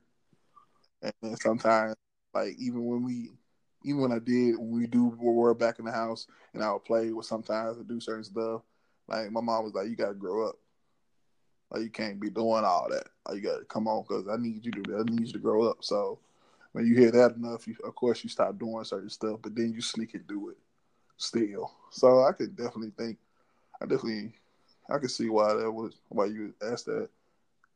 And 1.03 1.39
sometimes 1.41 1.97
like 2.35 2.57
even 2.59 2.85
when 2.87 3.05
we, 3.05 3.31
even 3.85 4.01
when 4.01 4.13
I 4.13 4.19
did, 4.19 4.57
when 4.59 4.73
we 4.73 4.87
do 4.87 5.07
we 5.07 5.33
were 5.33 5.55
back 5.55 5.79
in 5.79 5.85
the 5.85 5.93
house 5.93 6.27
and 6.53 6.63
I 6.63 6.73
would 6.73 6.85
play 6.85 7.13
with 7.13 7.27
sometimes 7.27 7.77
and 7.77 7.87
do 7.87 8.01
certain 8.01 8.25
stuff. 8.25 8.63
Like 9.09 9.31
my 9.31 9.41
mom 9.41 9.65
was 9.65 9.75
like, 9.75 9.89
"You 9.89 9.97
gotta 9.97 10.15
grow 10.15 10.49
up. 10.49 10.57
Like 11.71 11.83
you 11.83 11.91
can't 11.91 12.21
be 12.21 12.31
doing 12.31 12.65
all 12.65 12.89
that. 12.91 13.09
Like 13.27 13.37
you 13.37 13.43
gotta 13.43 13.65
come 13.65 13.89
on, 13.89 14.05
cause 14.05 14.27
I 14.29 14.37
need 14.37 14.65
you 14.65 14.73
to. 14.73 14.97
I 14.99 15.11
need 15.11 15.27
you 15.27 15.33
to 15.33 15.39
grow 15.39 15.69
up." 15.69 15.85
So 15.85 16.19
when 16.73 16.87
you 16.87 16.97
hear 16.97 17.11
that 17.13 17.37
enough, 17.37 17.69
you, 17.69 17.77
of 17.85 17.95
course 17.95 18.25
you 18.25 18.31
stop 18.31 18.59
doing 18.59 18.85
certain 18.85 19.11
stuff, 19.11 19.41
but 19.43 19.55
then 19.55 19.73
you 19.73 19.81
sneak 19.81 20.15
and 20.15 20.27
do 20.27 20.51
it 20.51 20.57
still. 21.17 21.73
So 21.91 22.25
I 22.25 22.33
could 22.33 22.57
definitely 22.57 22.93
think, 22.99 23.19
I 23.81 23.87
definitely, 23.87 24.35
I 24.91 24.99
could 24.99 25.11
see 25.11 25.29
why 25.29 25.55
that 25.55 25.71
was 25.71 26.01
why 26.09 26.27
you 26.27 26.55
asked 26.63 26.87
that 26.87 27.09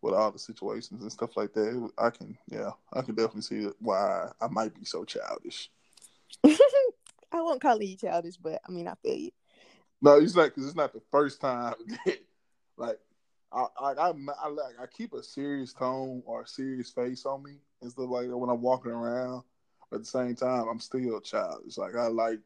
with 0.03 0.15
all 0.15 0.31
the 0.31 0.39
situations 0.39 1.03
and 1.03 1.13
stuff 1.13 1.37
like 1.37 1.53
that. 1.55 1.91
I 1.99 2.11
can, 2.11 2.37
yeah, 2.49 2.71
I 2.93 3.03
can 3.03 3.15
definitely 3.15 3.43
see 3.43 3.69
why 3.81 4.29
I 4.41 4.49
might 4.49 4.75
be 4.75 4.85
so 4.85 5.05
childish. 5.05 5.71
I 6.45 7.43
won't 7.43 7.61
call 7.61 7.83
you 7.83 7.97
childish, 7.97 8.37
but 8.37 8.61
I 8.67 8.73
mean, 8.73 8.89
I 8.89 8.95
feel 9.03 9.17
you. 9.17 9.31
No, 10.01 10.19
it's 10.19 10.35
not 10.35 10.47
because 10.47 10.67
it's 10.67 10.77
not 10.77 10.93
the 10.93 11.03
first 11.11 11.41
time. 11.41 11.75
That, 12.07 12.19
like, 12.77 12.99
I, 13.53 13.67
I, 13.81 13.93
I, 13.93 14.09
I, 14.11 14.49
like, 14.49 14.81
I 14.81 14.87
keep 14.87 15.13
a 15.13 15.23
serious 15.23 15.73
tone 15.73 16.23
or 16.25 16.43
a 16.43 16.47
serious 16.47 16.91
face 16.91 17.27
on 17.27 17.43
me 17.43 17.57
and 17.83 17.91
stuff 17.91 18.09
like 18.09 18.29
that 18.29 18.37
when 18.37 18.51
I'm 18.51 18.63
walking 18.63 18.93
around. 18.93 19.43
But 19.91 19.97
at 19.97 20.03
the 20.03 20.09
same 20.09 20.35
time, 20.37 20.67
I'm 20.71 20.81
still 20.81 21.21
childish. 21.21 21.79
Like, 21.79 21.97
I 21.97 22.07
like, 22.07 22.41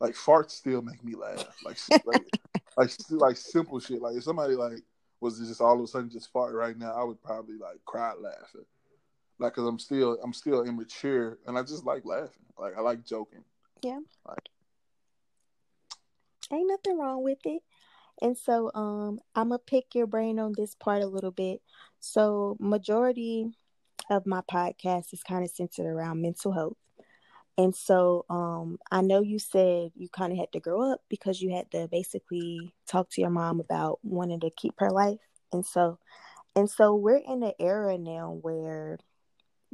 like 0.00 0.14
farts 0.14 0.52
still 0.52 0.82
make 0.82 1.04
me 1.04 1.14
laugh. 1.14 1.56
Like, 1.64 1.78
like, 2.04 2.24
like, 2.76 2.90
like 3.10 3.36
simple 3.36 3.78
shit. 3.78 4.02
Like, 4.02 4.16
if 4.16 4.24
somebody 4.24 4.54
like 4.54 4.82
was 5.20 5.38
just 5.38 5.60
all 5.60 5.76
of 5.76 5.82
a 5.82 5.86
sudden 5.86 6.10
just 6.10 6.32
fart 6.32 6.54
right 6.54 6.76
now, 6.76 6.92
I 6.92 7.04
would 7.04 7.22
probably 7.22 7.56
like 7.56 7.84
cry 7.84 8.12
laughing. 8.18 8.66
Like, 9.38 9.54
cause 9.54 9.66
I'm 9.66 9.78
still 9.78 10.18
I'm 10.22 10.32
still 10.32 10.64
immature, 10.64 11.38
and 11.46 11.56
I 11.56 11.62
just 11.62 11.84
like 11.84 12.04
laughing. 12.04 12.44
Like 12.58 12.76
I 12.76 12.80
like 12.80 13.04
joking. 13.04 13.44
Yeah. 13.82 14.00
Like, 14.26 14.48
ain't 16.52 16.68
nothing 16.68 16.98
wrong 16.98 17.22
with 17.22 17.38
it. 17.44 17.62
And 18.20 18.36
so, 18.36 18.72
um, 18.74 19.20
I'm 19.36 19.50
gonna 19.50 19.60
pick 19.60 19.94
your 19.94 20.08
brain 20.08 20.40
on 20.40 20.52
this 20.56 20.74
part 20.74 21.02
a 21.02 21.06
little 21.06 21.30
bit. 21.30 21.62
So, 22.00 22.56
majority 22.58 23.52
of 24.10 24.26
my 24.26 24.40
podcast 24.40 25.12
is 25.12 25.22
kind 25.22 25.44
of 25.44 25.50
centered 25.50 25.86
around 25.86 26.20
mental 26.20 26.52
health. 26.52 26.76
And 27.58 27.74
so 27.76 28.24
um, 28.30 28.78
I 28.92 29.02
know 29.02 29.22
you 29.22 29.40
said 29.40 29.92
you 29.96 30.08
kind 30.10 30.32
of 30.32 30.38
had 30.38 30.52
to 30.52 30.60
grow 30.60 30.92
up 30.92 31.02
because 31.10 31.42
you 31.42 31.52
had 31.54 31.70
to 31.72 31.88
basically 31.88 32.74
talk 32.88 33.10
to 33.12 33.22
your 33.22 33.30
mom 33.30 33.60
about 33.60 34.00
wanting 34.04 34.40
to 34.40 34.50
keep 34.50 34.74
her 34.78 34.90
life. 34.92 35.18
And 35.52 35.66
so 35.66 35.98
And 36.56 36.70
so 36.70 36.94
we're 36.96 37.18
in 37.26 37.42
an 37.44 37.54
era 37.60 37.98
now 37.98 38.38
where 38.42 38.98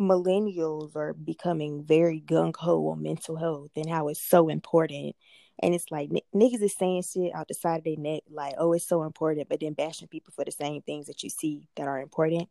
millennials 0.01 0.97
are 0.97 1.15
becoming 1.15 1.85
very 1.85 2.21
gung 2.21 2.55
ho 2.57 2.89
on 2.91 3.03
mental 3.03 3.37
health 3.37 3.71
and 3.77 3.89
how 3.91 4.09
it's 4.09 4.23
so 4.23 4.49
important. 4.49 5.17
And 5.61 5.75
it's 5.75 5.91
like 5.91 6.11
n- 6.11 6.21
niggas 6.35 6.63
is 6.63 6.75
saying 6.75 7.03
shit 7.03 7.35
out 7.35 7.49
the 7.49 7.55
side 7.55 7.79
of 7.79 7.85
their 7.85 7.97
neck, 7.97 8.23
like, 8.31 8.55
oh, 8.59 8.73
it's 8.73 8.87
so 8.87 9.05
important, 9.05 9.49
but 9.49 9.61
then 9.61 9.73
bashing 9.73 10.09
people 10.09 10.33
for 10.35 10.45
the 10.45 10.51
same 10.51 10.83
things 10.83 11.07
that 11.07 11.23
you 11.23 11.31
see 11.31 11.69
that 11.77 11.87
are 11.87 12.01
important. 12.01 12.49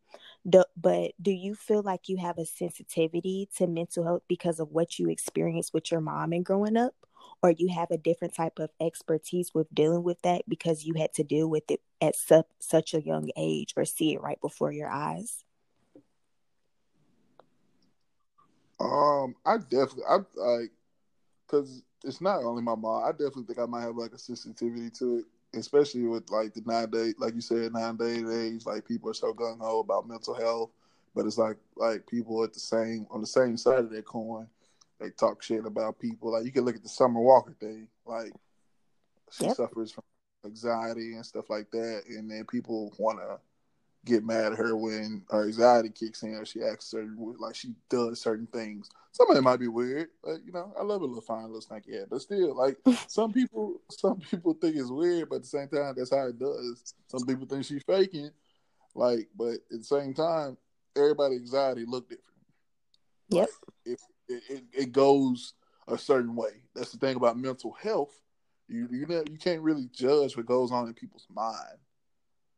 Do, 0.47 0.63
but 0.75 1.11
do 1.21 1.31
you 1.31 1.55
feel 1.55 1.81
like 1.81 2.07
you 2.07 2.17
have 2.17 2.37
a 2.37 2.45
sensitivity 2.45 3.49
to 3.57 3.67
mental 3.67 4.03
health 4.03 4.23
because 4.27 4.59
of 4.59 4.71
what 4.71 4.99
you 4.99 5.09
experienced 5.09 5.73
with 5.73 5.91
your 5.91 6.01
mom 6.01 6.31
and 6.33 6.45
growing 6.45 6.77
up? 6.77 6.93
Or 7.41 7.51
you 7.51 7.69
have 7.73 7.91
a 7.91 7.97
different 7.97 8.33
type 8.35 8.59
of 8.59 8.69
expertise 8.79 9.53
with 9.53 9.73
dealing 9.73 10.03
with 10.03 10.21
that 10.21 10.43
because 10.47 10.85
you 10.85 10.93
had 10.95 11.13
to 11.15 11.23
deal 11.23 11.49
with 11.49 11.69
it 11.69 11.81
at 12.01 12.15
su- 12.15 12.43
such 12.59 12.93
a 12.93 13.01
young 13.01 13.29
age 13.35 13.73
or 13.75 13.83
see 13.85 14.13
it 14.13 14.21
right 14.21 14.39
before 14.39 14.71
your 14.71 14.89
eyes? 14.89 15.43
Um, 18.79 19.35
I 19.45 19.57
definitely, 19.57 20.03
I 20.09 20.17
like, 20.35 20.71
cause 21.47 21.83
it's 22.03 22.21
not 22.21 22.43
only 22.43 22.61
my 22.61 22.75
mom. 22.75 23.03
I 23.03 23.11
definitely 23.11 23.43
think 23.45 23.59
I 23.59 23.65
might 23.65 23.81
have 23.81 23.95
like 23.95 24.13
a 24.13 24.17
sensitivity 24.17 24.89
to 24.99 25.19
it, 25.19 25.25
especially 25.57 26.03
with 26.03 26.29
like 26.29 26.53
the 26.53 26.61
nine 26.65 26.89
day, 26.89 27.13
like 27.17 27.35
you 27.35 27.41
said, 27.41 27.73
nine 27.73 27.97
day 27.97 28.23
age. 28.31 28.65
Like 28.65 28.87
people 28.87 29.09
are 29.09 29.13
so 29.13 29.33
gung 29.33 29.59
ho 29.59 29.79
about 29.79 30.07
mental 30.07 30.33
health, 30.33 30.71
but 31.15 31.25
it's 31.25 31.37
like 31.37 31.57
like 31.75 32.05
people 32.07 32.43
at 32.43 32.53
the 32.53 32.59
same 32.59 33.07
on 33.09 33.21
the 33.21 33.27
same 33.27 33.57
side 33.57 33.79
of 33.79 33.89
that 33.91 34.05
coin, 34.05 34.47
they 34.99 35.09
talk 35.11 35.41
shit 35.41 35.65
about 35.65 35.99
people. 35.99 36.31
Like 36.31 36.45
you 36.45 36.51
can 36.51 36.65
look 36.65 36.75
at 36.75 36.83
the 36.83 36.89
Summer 36.89 37.21
Walker 37.21 37.55
thing, 37.59 37.87
like 38.05 38.33
she 39.31 39.45
yep. 39.45 39.55
suffers 39.55 39.91
from 39.91 40.03
anxiety 40.45 41.15
and 41.15 41.25
stuff 41.25 41.49
like 41.49 41.71
that, 41.71 42.03
and 42.09 42.29
then 42.29 42.45
people 42.45 42.93
want 42.97 43.19
to 43.19 43.39
get 44.05 44.25
mad 44.25 44.53
at 44.53 44.57
her 44.57 44.75
when 44.75 45.23
her 45.29 45.45
anxiety 45.45 45.89
kicks 45.89 46.23
in 46.23 46.35
or 46.35 46.45
she 46.45 46.61
acts 46.61 46.85
certain 46.85 47.15
like 47.39 47.55
she 47.55 47.73
does 47.89 48.19
certain 48.19 48.47
things. 48.47 48.89
Some 49.11 49.29
of 49.29 49.37
it 49.37 49.41
might 49.41 49.59
be 49.59 49.67
weird, 49.67 50.09
but 50.23 50.43
you 50.45 50.51
know, 50.51 50.73
I 50.77 50.83
love 50.83 51.01
a 51.01 51.05
little 51.05 51.21
fine 51.21 51.43
little 51.43 51.61
snaky 51.61 51.93
head. 51.93 52.07
But 52.09 52.21
still, 52.21 52.55
like 52.55 52.77
some 53.07 53.31
people 53.31 53.81
some 53.89 54.19
people 54.19 54.53
think 54.53 54.75
it's 54.75 54.89
weird, 54.89 55.29
but 55.29 55.37
at 55.37 55.41
the 55.43 55.47
same 55.47 55.67
time 55.69 55.93
that's 55.95 56.13
how 56.13 56.27
it 56.27 56.37
does. 56.37 56.93
Some 57.07 57.25
people 57.25 57.45
think 57.45 57.65
she's 57.65 57.83
faking. 57.83 58.31
Like, 58.95 59.29
but 59.35 59.53
at 59.53 59.79
the 59.79 59.83
same 59.83 60.13
time, 60.13 60.57
everybody's 60.95 61.41
anxiety 61.41 61.85
look 61.87 62.09
different. 62.09 62.29
Yep. 63.29 63.49
Like, 63.85 63.99
it, 64.27 64.43
it, 64.49 64.63
it 64.73 64.91
goes 64.91 65.53
a 65.87 65.97
certain 65.97 66.35
way. 66.35 66.61
That's 66.75 66.91
the 66.91 66.99
thing 66.99 67.15
about 67.15 67.37
mental 67.37 67.71
health. 67.71 68.19
You 68.67 68.87
you 68.91 69.05
know, 69.07 69.23
you 69.29 69.37
can't 69.37 69.61
really 69.61 69.89
judge 69.93 70.35
what 70.35 70.45
goes 70.45 70.71
on 70.71 70.87
in 70.87 70.93
people's 70.93 71.27
mind 71.33 71.77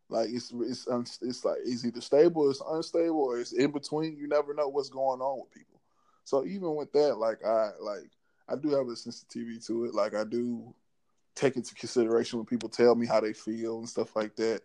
like 0.09 0.29
it's 0.29 0.51
it's 0.53 0.87
it's 1.21 1.45
like 1.45 1.57
it's 1.65 1.85
either 1.85 2.01
stable, 2.01 2.49
it's 2.49 2.61
unstable, 2.69 3.23
or 3.23 3.39
it's 3.39 3.53
in 3.53 3.71
between. 3.71 4.17
You 4.17 4.27
never 4.27 4.53
know 4.53 4.67
what's 4.67 4.89
going 4.89 5.21
on 5.21 5.39
with 5.39 5.51
people. 5.51 5.79
So 6.25 6.45
even 6.45 6.75
with 6.75 6.91
that, 6.93 7.17
like 7.17 7.43
I 7.43 7.71
like 7.79 8.11
I 8.47 8.55
do 8.55 8.69
have 8.69 8.87
a 8.87 8.95
sensitivity 8.95 9.59
to 9.67 9.85
it. 9.85 9.95
Like 9.95 10.13
I 10.13 10.23
do 10.23 10.73
take 11.35 11.55
into 11.55 11.73
consideration 11.75 12.39
when 12.39 12.45
people 12.45 12.69
tell 12.69 12.95
me 12.95 13.07
how 13.07 13.19
they 13.19 13.33
feel 13.33 13.79
and 13.79 13.89
stuff 13.89 14.15
like 14.15 14.35
that. 14.35 14.61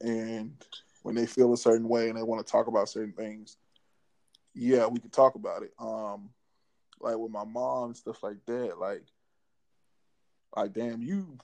And 0.00 0.56
when 1.02 1.14
they 1.14 1.26
feel 1.26 1.52
a 1.52 1.56
certain 1.56 1.88
way 1.88 2.08
and 2.08 2.18
they 2.18 2.22
want 2.22 2.44
to 2.44 2.50
talk 2.50 2.66
about 2.66 2.88
certain 2.88 3.12
things, 3.12 3.56
yeah, 4.54 4.86
we 4.86 4.98
can 4.98 5.10
talk 5.10 5.36
about 5.36 5.62
it. 5.62 5.72
Um, 5.78 6.30
like 7.00 7.16
with 7.16 7.30
my 7.30 7.44
mom 7.44 7.86
and 7.86 7.96
stuff 7.96 8.22
like 8.22 8.44
that, 8.46 8.78
like 8.78 9.04
like 10.56 10.72
damn, 10.72 11.02
you 11.02 11.38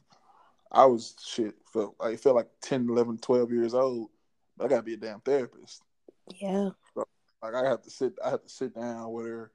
I 0.71 0.85
was 0.87 1.17
shit 1.25 1.55
felt 1.73 1.97
I 2.01 2.17
felt 2.17 2.37
like 2.37 2.49
10, 2.63 2.89
11, 2.89 3.19
12 3.19 3.51
years 3.51 3.75
old. 3.75 4.11
But 4.57 4.67
I 4.67 4.69
gotta 4.69 4.83
be 4.83 4.95
a 4.95 4.99
damn 4.99 5.21
therapist. 5.21 5.83
Yeah. 6.41 6.71
So, 6.95 7.05
like 7.43 7.55
I 7.55 7.69
have 7.69 7.83
to 7.83 7.91
sit 7.91 8.15
I 8.25 8.31
have 8.31 8.43
to 8.43 8.49
sit 8.49 8.75
down 8.75 9.13
with 9.13 9.27
her, 9.27 9.53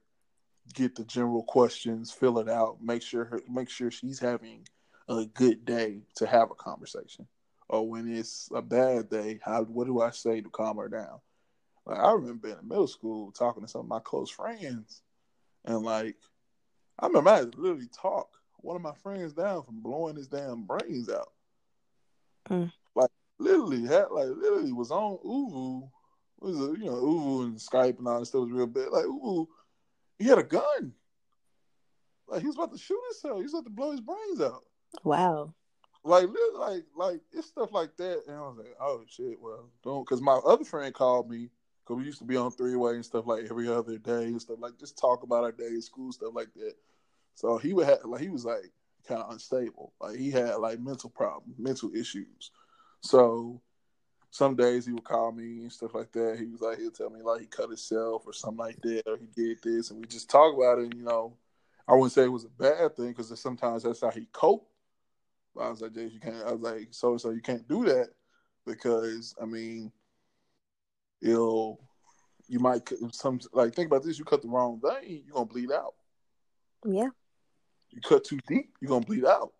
get 0.74 0.94
the 0.94 1.04
general 1.04 1.42
questions, 1.42 2.12
fill 2.12 2.38
it 2.38 2.48
out, 2.48 2.82
make 2.82 3.02
sure 3.02 3.24
her 3.24 3.40
make 3.48 3.70
sure 3.70 3.90
she's 3.90 4.18
having 4.18 4.66
a 5.08 5.24
good 5.24 5.64
day 5.64 6.02
to 6.16 6.26
have 6.26 6.50
a 6.50 6.54
conversation. 6.54 7.26
Or 7.68 7.88
when 7.88 8.12
it's 8.12 8.48
a 8.54 8.62
bad 8.62 9.08
day, 9.08 9.40
how 9.42 9.62
what 9.64 9.86
do 9.86 10.00
I 10.00 10.10
say 10.10 10.40
to 10.40 10.50
calm 10.50 10.76
her 10.76 10.88
down? 10.88 11.20
Like 11.86 11.98
I 11.98 12.12
remember 12.12 12.48
being 12.48 12.58
in 12.60 12.68
middle 12.68 12.88
school 12.88 13.30
talking 13.32 13.62
to 13.62 13.68
some 13.68 13.82
of 13.82 13.88
my 13.88 14.00
close 14.00 14.30
friends 14.30 15.02
and 15.64 15.82
like 15.82 16.16
I 16.98 17.06
remember 17.06 17.30
I 17.30 17.40
literally 17.40 17.88
talk 17.88 18.35
one 18.66 18.76
of 18.76 18.82
my 18.82 18.94
friends 18.94 19.32
down 19.32 19.62
from 19.62 19.80
blowing 19.80 20.16
his 20.16 20.26
damn 20.26 20.64
brains 20.64 21.08
out. 21.08 21.30
Mm. 22.50 22.72
Like 22.94 23.10
literally 23.38 23.82
had 23.82 24.06
like 24.10 24.28
literally 24.28 24.72
was 24.72 24.90
on 24.90 25.18
ooVoo. 25.24 25.88
Was 26.40 26.56
a, 26.56 26.78
you 26.78 26.84
know 26.86 26.96
ooVoo 26.96 27.44
and 27.44 27.56
Skype 27.56 27.98
and 27.98 28.08
all 28.08 28.18
that 28.20 28.26
stuff 28.26 28.42
was 28.42 28.50
real 28.50 28.66
bad. 28.66 28.88
Like 28.90 29.04
ooVoo, 29.04 29.46
he 30.18 30.24
had 30.26 30.38
a 30.38 30.42
gun. 30.42 30.92
Like 32.28 32.40
he 32.40 32.46
was 32.46 32.56
about 32.56 32.72
to 32.72 32.78
shoot 32.78 33.00
himself. 33.08 33.38
He 33.38 33.44
was 33.44 33.54
about 33.54 33.64
to 33.64 33.70
blow 33.70 33.92
his 33.92 34.00
brains 34.00 34.40
out. 34.40 34.64
Wow. 35.04 35.54
Like 36.02 36.26
like 36.56 36.84
like 36.96 37.20
it's 37.32 37.48
stuff 37.48 37.70
like 37.72 37.96
that, 37.96 38.22
and 38.26 38.36
I 38.36 38.40
was 38.40 38.58
like, 38.58 38.74
oh 38.80 39.04
shit, 39.08 39.40
well 39.40 39.70
don't. 39.82 40.04
Because 40.04 40.20
my 40.20 40.34
other 40.44 40.64
friend 40.64 40.92
called 40.92 41.30
me 41.30 41.50
because 41.84 41.98
we 41.98 42.04
used 42.04 42.18
to 42.18 42.24
be 42.24 42.36
on 42.36 42.50
three 42.50 42.74
way 42.74 42.94
and 42.94 43.04
stuff 43.04 43.26
like 43.26 43.44
every 43.48 43.68
other 43.68 43.96
day 43.98 44.24
and 44.24 44.40
stuff 44.40 44.58
like 44.60 44.78
just 44.78 44.98
talk 44.98 45.22
about 45.22 45.44
our 45.44 45.52
day, 45.52 45.68
in 45.68 45.82
school 45.82 46.12
stuff 46.12 46.32
like 46.34 46.52
that. 46.54 46.74
So 47.36 47.58
he 47.58 47.72
would 47.74 47.86
have 47.86 47.98
like 48.04 48.22
he 48.22 48.30
was 48.30 48.44
like 48.44 48.72
kind 49.06 49.22
of 49.22 49.30
unstable. 49.30 49.92
Like 50.00 50.16
he 50.16 50.30
had 50.30 50.56
like 50.56 50.80
mental 50.80 51.10
problems, 51.10 51.58
mental 51.58 51.94
issues. 51.94 52.50
So 53.00 53.60
some 54.30 54.56
days 54.56 54.86
he 54.86 54.92
would 54.92 55.04
call 55.04 55.32
me 55.32 55.60
and 55.60 55.72
stuff 55.72 55.94
like 55.94 56.12
that. 56.12 56.38
He 56.38 56.46
was 56.46 56.62
like 56.62 56.78
he'll 56.78 56.90
tell 56.90 57.10
me 57.10 57.22
like 57.22 57.42
he 57.42 57.46
cut 57.46 57.68
himself 57.68 58.24
or 58.26 58.32
something 58.32 58.58
like 58.58 58.80
that, 58.82 59.02
or 59.06 59.18
he 59.18 59.26
did 59.34 59.62
this, 59.62 59.90
and 59.90 60.00
we 60.00 60.06
just 60.06 60.30
talk 60.30 60.54
about 60.56 60.78
it. 60.78 60.84
And, 60.84 60.94
you 60.94 61.04
know, 61.04 61.36
I 61.86 61.92
wouldn't 61.92 62.12
say 62.12 62.24
it 62.24 62.32
was 62.32 62.44
a 62.44 62.48
bad 62.48 62.96
thing 62.96 63.08
because 63.08 63.38
sometimes 63.38 63.82
that's 63.82 64.00
how 64.00 64.10
he 64.10 64.26
coped. 64.32 64.72
But 65.54 65.64
I 65.64 65.70
was 65.70 65.82
like, 65.82 65.94
Jay, 65.94 66.06
you 66.06 66.20
can't. 66.20 66.46
I 66.46 66.52
was 66.52 66.62
like, 66.62 66.88
so 66.90 67.12
and 67.12 67.20
so 67.20 67.30
you 67.30 67.42
can't 67.42 67.68
do 67.68 67.84
that 67.84 68.08
because 68.66 69.34
I 69.40 69.44
mean, 69.44 69.92
it'll 71.20 71.80
you 72.48 72.60
might 72.60 72.88
some 73.12 73.40
like 73.52 73.74
think 73.74 73.88
about 73.88 74.04
this. 74.04 74.18
You 74.18 74.24
cut 74.24 74.40
the 74.40 74.48
wrong 74.48 74.80
vein, 74.82 75.22
you're 75.26 75.34
gonna 75.34 75.46
bleed 75.46 75.70
out. 75.70 75.94
Yeah. 76.84 77.08
You 77.96 78.02
cut 78.02 78.24
too 78.24 78.38
deep, 78.46 78.76
you're 78.78 78.90
gonna 78.90 79.06
bleed 79.06 79.24
out. 79.24 79.54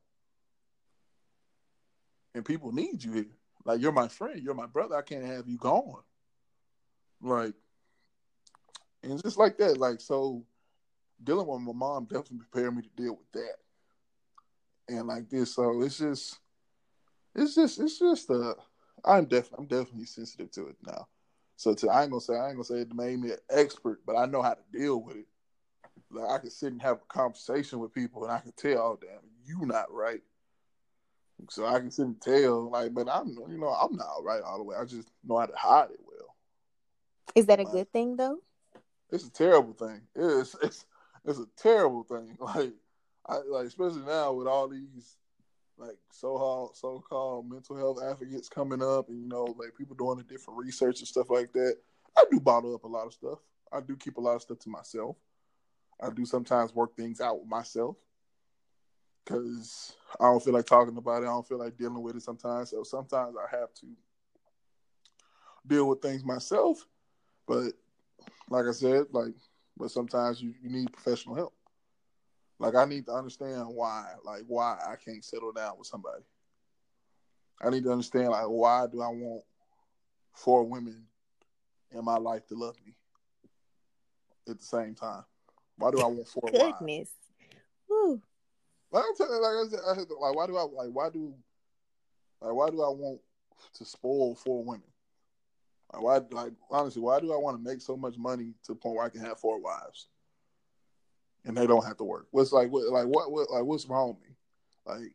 And 2.35 2.45
people 2.45 2.71
need 2.71 3.03
you 3.03 3.13
here. 3.13 3.27
Like 3.65 3.81
you're 3.81 3.93
my 3.93 4.09
friend, 4.09 4.43
you're 4.43 4.53
my 4.53 4.67
brother. 4.67 4.95
I 4.95 5.01
can't 5.01 5.25
have 5.25 5.49
you 5.49 5.57
gone. 5.57 6.03
Like, 7.23 7.55
and 9.03 9.23
just 9.23 9.39
like 9.39 9.57
that. 9.57 9.79
Like 9.79 10.03
so, 10.03 10.45
dealing 11.25 11.47
with 11.47 11.63
my 11.63 11.73
mom 11.73 12.05
definitely 12.05 12.41
prepared 12.51 12.77
me 12.77 12.83
to 12.83 13.03
deal 13.03 13.17
with 13.17 13.33
that. 13.33 14.95
And 14.95 15.07
like 15.07 15.31
this, 15.31 15.55
so 15.55 15.81
it's 15.81 15.97
just, 15.97 16.39
it's 17.35 17.55
just, 17.55 17.81
it's 17.81 17.99
just 17.99 18.31
uh, 18.31 18.53
I'm 19.03 19.25
definitely, 19.25 19.59
I'm 19.61 19.67
definitely 19.67 20.05
sensitive 20.05 20.51
to 20.53 20.67
it 20.67 20.77
now. 20.87 21.09
So 21.57 21.73
to, 21.73 21.89
I 21.89 22.03
ain't 22.03 22.11
gonna 22.11 22.21
say, 22.21 22.37
I 22.37 22.49
ain't 22.49 22.57
gonna 22.57 22.65
say 22.65 22.81
it 22.81 22.95
made 22.95 23.19
me 23.19 23.31
an 23.31 23.39
expert, 23.49 24.01
but 24.05 24.15
I 24.15 24.27
know 24.27 24.43
how 24.43 24.53
to 24.53 24.79
deal 24.79 25.01
with 25.01 25.17
it 25.17 25.27
like 26.11 26.31
I 26.31 26.39
can 26.39 26.51
sit 26.51 26.73
and 26.73 26.83
have 26.83 26.99
a 26.99 27.13
conversation 27.13 27.79
with 27.79 27.93
people, 27.93 28.25
and 28.25 28.33
I 28.33 28.39
can 28.39 28.53
tell, 28.53 28.79
oh 28.79 28.99
damn, 29.01 29.21
you 29.45 29.67
not 29.67 29.93
right. 29.93 30.21
So 31.51 31.67
I 31.67 31.79
can 31.79 31.91
sit 31.91 32.07
and 32.07 32.21
tell, 32.21 32.71
like, 32.71 32.95
but 32.95 33.09
I'm, 33.11 33.37
you 33.49 33.59
know, 33.59 33.69
I'm 33.69 33.95
not 33.95 34.25
right 34.25 34.41
all 34.43 34.57
the 34.57 34.65
way. 34.65 34.77
I 34.81 34.85
just 34.85 35.11
know 35.23 35.39
how 35.39 35.47
to 35.47 35.57
hide 35.57 35.91
it 35.91 36.01
well. 36.07 36.35
Is 37.35 37.47
that 37.47 37.61
a 37.61 37.65
like, 37.65 37.73
good 37.73 37.93
thing 37.93 38.17
though? 38.17 38.39
It's 39.11 39.27
a 39.27 39.31
terrible 39.31 39.75
thing. 39.75 40.03
It's 40.15 40.57
it's 40.63 40.87
it's 41.25 41.39
a 41.39 41.47
terrible 41.57 42.05
thing. 42.05 42.37
Like 42.41 42.73
I 43.29 43.39
like 43.49 43.67
especially 43.67 44.03
now 44.03 44.33
with 44.33 44.47
all 44.47 44.69
these 44.69 45.17
like 45.79 45.99
so 46.11 46.71
so 46.75 47.05
called 47.09 47.51
mental 47.51 47.77
health 47.77 47.99
advocates 48.03 48.49
coming 48.49 48.83
up, 48.83 49.09
and 49.09 49.21
you 49.21 49.29
know, 49.29 49.45
like 49.59 49.77
people 49.77 49.97
doing 49.97 50.19
the 50.19 50.25
different 50.25 50.59
research 50.59 51.01
and 51.01 51.09
stuff 51.09 51.29
like 51.29 51.53
that. 51.53 51.77
I 52.17 52.25
do 52.31 52.41
bottle 52.41 52.75
up 52.75 52.85
a 52.85 52.89
lot 52.89 53.07
of 53.07 53.13
stuff. 53.13 53.39
I 53.73 53.81
do 53.81 53.97
keep 53.97 54.17
a 54.17 54.21
lot 54.21 54.37
of 54.37 54.43
stuff 54.43 54.59
to 54.61 54.71
myself. 54.71 55.17
I 56.03 56.11
do 56.11 56.27
sometimes 56.27 56.75
work 56.75 56.97
things 56.97 57.21
out 57.21 57.41
with 57.41 57.49
myself 57.49 57.97
because 59.25 59.95
I 60.21 60.25
don't 60.25 60.43
feel 60.43 60.55
like 60.55 60.67
talking 60.67 60.97
about 60.97 61.23
it. 61.23 61.27
I 61.27 61.31
don't 61.31 61.47
feel 61.47 61.59
like 61.59 61.77
dealing 61.77 62.03
with 62.03 62.17
it 62.17 62.23
sometimes. 62.23 62.71
So 62.71 62.83
sometimes 62.83 63.35
I 63.37 63.57
have 63.57 63.73
to 63.75 63.87
deal 65.67 65.89
with 65.89 66.01
things 66.01 66.25
myself. 66.25 66.87
But 67.47 67.73
like 68.51 68.67
I 68.67 68.73
said, 68.73 69.07
like, 69.13 69.35
but 69.77 69.91
sometimes 69.91 70.41
you, 70.41 70.55
you 70.63 70.71
need 70.71 70.93
professional 70.93 71.35
help. 71.35 71.55
Like 72.59 72.75
I 72.75 72.85
need 72.85 73.07
to 73.07 73.13
understand 73.13 73.67
why, 73.69 74.13
like 74.25 74.43
why 74.47 74.79
I 74.87 74.97
can't 74.97 75.25
settle 75.25 75.53
down 75.53 75.79
with 75.79 75.87
somebody. 75.87 76.23
I 77.61 77.71
need 77.71 77.85
to 77.85 77.93
understand 77.93 78.29
like 78.29 78.47
why 78.47 78.87
do 78.91 79.01
I 79.03 79.09
want 79.09 79.43
four 80.35 80.65
women 80.65 81.05
in 81.91 82.05
my 82.05 82.17
life 82.17 82.47
to 82.49 82.55
love 82.55 82.77
me 82.85 82.95
at 84.49 84.59
the 84.59 84.65
same 84.65 84.95
time? 84.95 85.25
Why 85.79 85.91
do 85.91 86.01
I 86.01 86.07
want 86.07 86.29
four 86.29 86.51
Goodness. 86.51 87.11
Woo. 87.89 88.21
Like 88.91 89.05
I'm 89.09 89.17
telling, 89.17 89.43
like 89.43 89.53
I 89.53 89.69
said, 89.69 89.81
I 89.91 89.95
said, 89.95 90.07
like 90.21 90.35
why 90.35 90.47
do 90.47 90.57
I 90.57 90.63
like 90.63 90.89
why 90.93 91.11
do 91.11 91.35
like 92.41 92.53
why 92.53 92.71
do 92.71 92.83
I 92.83 92.89
want 92.89 93.21
to 93.75 93.85
spoil 93.85 94.35
four 94.35 94.65
women? 94.65 94.83
Like, 95.93 96.03
why? 96.03 96.21
Like 96.31 96.53
honestly, 96.71 97.03
why 97.03 97.21
do 97.21 97.33
I 97.33 97.37
want 97.37 97.57
to 97.57 97.63
make 97.63 97.81
so 97.81 97.97
much 97.97 98.17
money 98.17 98.55
to 98.65 98.73
the 98.73 98.75
point 98.75 98.97
where 98.97 99.05
I 99.05 99.11
can 99.11 99.21
have 99.21 99.39
four 99.39 99.61
wives, 99.61 100.09
and 101.45 101.57
they 101.57 101.67
don't 101.67 101.85
have 101.85 101.97
to 101.99 102.05
work? 102.05 102.27
What's 102.31 102.53
like, 102.53 102.71
what, 102.71 102.89
like 102.91 103.07
what, 103.07 103.31
what, 103.31 103.51
like 103.51 103.65
what's 103.65 103.87
wrong 103.87 104.09
with 104.09 104.23
me? 104.23 104.37
Like, 104.87 105.13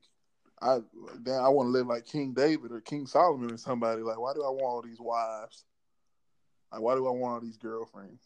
I 0.62 0.80
then 1.20 1.40
I 1.40 1.50
want 1.50 1.68
to 1.68 1.72
live 1.72 1.88
like 1.88 2.06
King 2.06 2.34
David 2.34 2.72
or 2.72 2.82
King 2.82 3.08
Solomon 3.08 3.52
or 3.52 3.58
somebody. 3.58 4.02
Like, 4.02 4.20
why 4.20 4.34
do 4.34 4.44
I 4.44 4.50
want 4.50 4.64
all 4.64 4.82
these 4.82 5.00
wives? 5.00 5.66
Like, 6.72 6.82
why 6.82 6.96
do 6.96 7.08
I 7.08 7.12
want 7.12 7.34
all 7.34 7.42
these 7.42 7.58
girlfriends? 7.58 8.22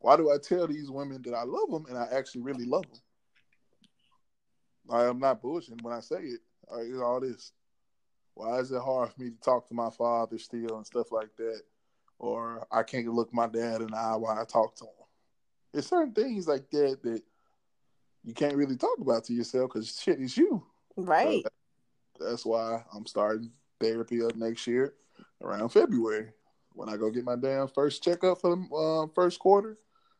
Why 0.00 0.16
do 0.16 0.30
I 0.30 0.38
tell 0.38 0.66
these 0.66 0.90
women 0.90 1.22
that 1.22 1.34
I 1.34 1.42
love 1.42 1.70
them 1.70 1.86
and 1.88 1.98
I 1.98 2.06
actually 2.12 2.42
really 2.42 2.64
love 2.64 2.86
them? 2.88 3.00
I 4.90 5.04
am 5.04 5.18
not 5.18 5.42
bullshitting 5.42 5.82
when 5.82 5.94
I 5.94 6.00
say 6.00 6.20
it. 6.20 6.40
All 7.02 7.20
this. 7.20 7.52
Why 8.34 8.58
is 8.58 8.70
it 8.70 8.80
hard 8.80 9.12
for 9.12 9.22
me 9.22 9.30
to 9.30 9.40
talk 9.40 9.66
to 9.68 9.74
my 9.74 9.90
father 9.90 10.38
still 10.38 10.76
and 10.76 10.86
stuff 10.86 11.10
like 11.10 11.34
that? 11.36 11.62
Or 12.18 12.66
I 12.70 12.82
can't 12.82 13.12
look 13.12 13.32
my 13.34 13.46
dad 13.46 13.80
in 13.80 13.88
the 13.88 13.96
eye 13.96 14.16
while 14.16 14.38
I 14.38 14.44
talk 14.44 14.76
to 14.76 14.84
him. 14.84 14.90
It's 15.74 15.88
certain 15.88 16.14
things 16.14 16.46
like 16.46 16.70
that 16.70 17.02
that 17.02 17.22
you 18.24 18.34
can't 18.34 18.56
really 18.56 18.76
talk 18.76 18.98
about 19.00 19.24
to 19.24 19.32
yourself 19.32 19.72
because 19.72 19.98
shit 20.00 20.20
is 20.20 20.36
you. 20.36 20.64
Right. 20.96 21.42
So 22.18 22.28
that's 22.28 22.46
why 22.46 22.82
I'm 22.94 23.06
starting 23.06 23.50
therapy 23.80 24.22
up 24.22 24.36
next 24.36 24.66
year 24.66 24.94
around 25.42 25.70
February. 25.70 26.30
When 26.72 26.88
I 26.88 26.96
go 26.96 27.10
get 27.10 27.24
my 27.24 27.36
damn 27.36 27.68
first 27.68 28.02
checkup 28.02 28.40
for 28.40 28.56
the 28.56 28.74
uh, 28.74 29.06
first 29.14 29.38
quarter, 29.38 29.78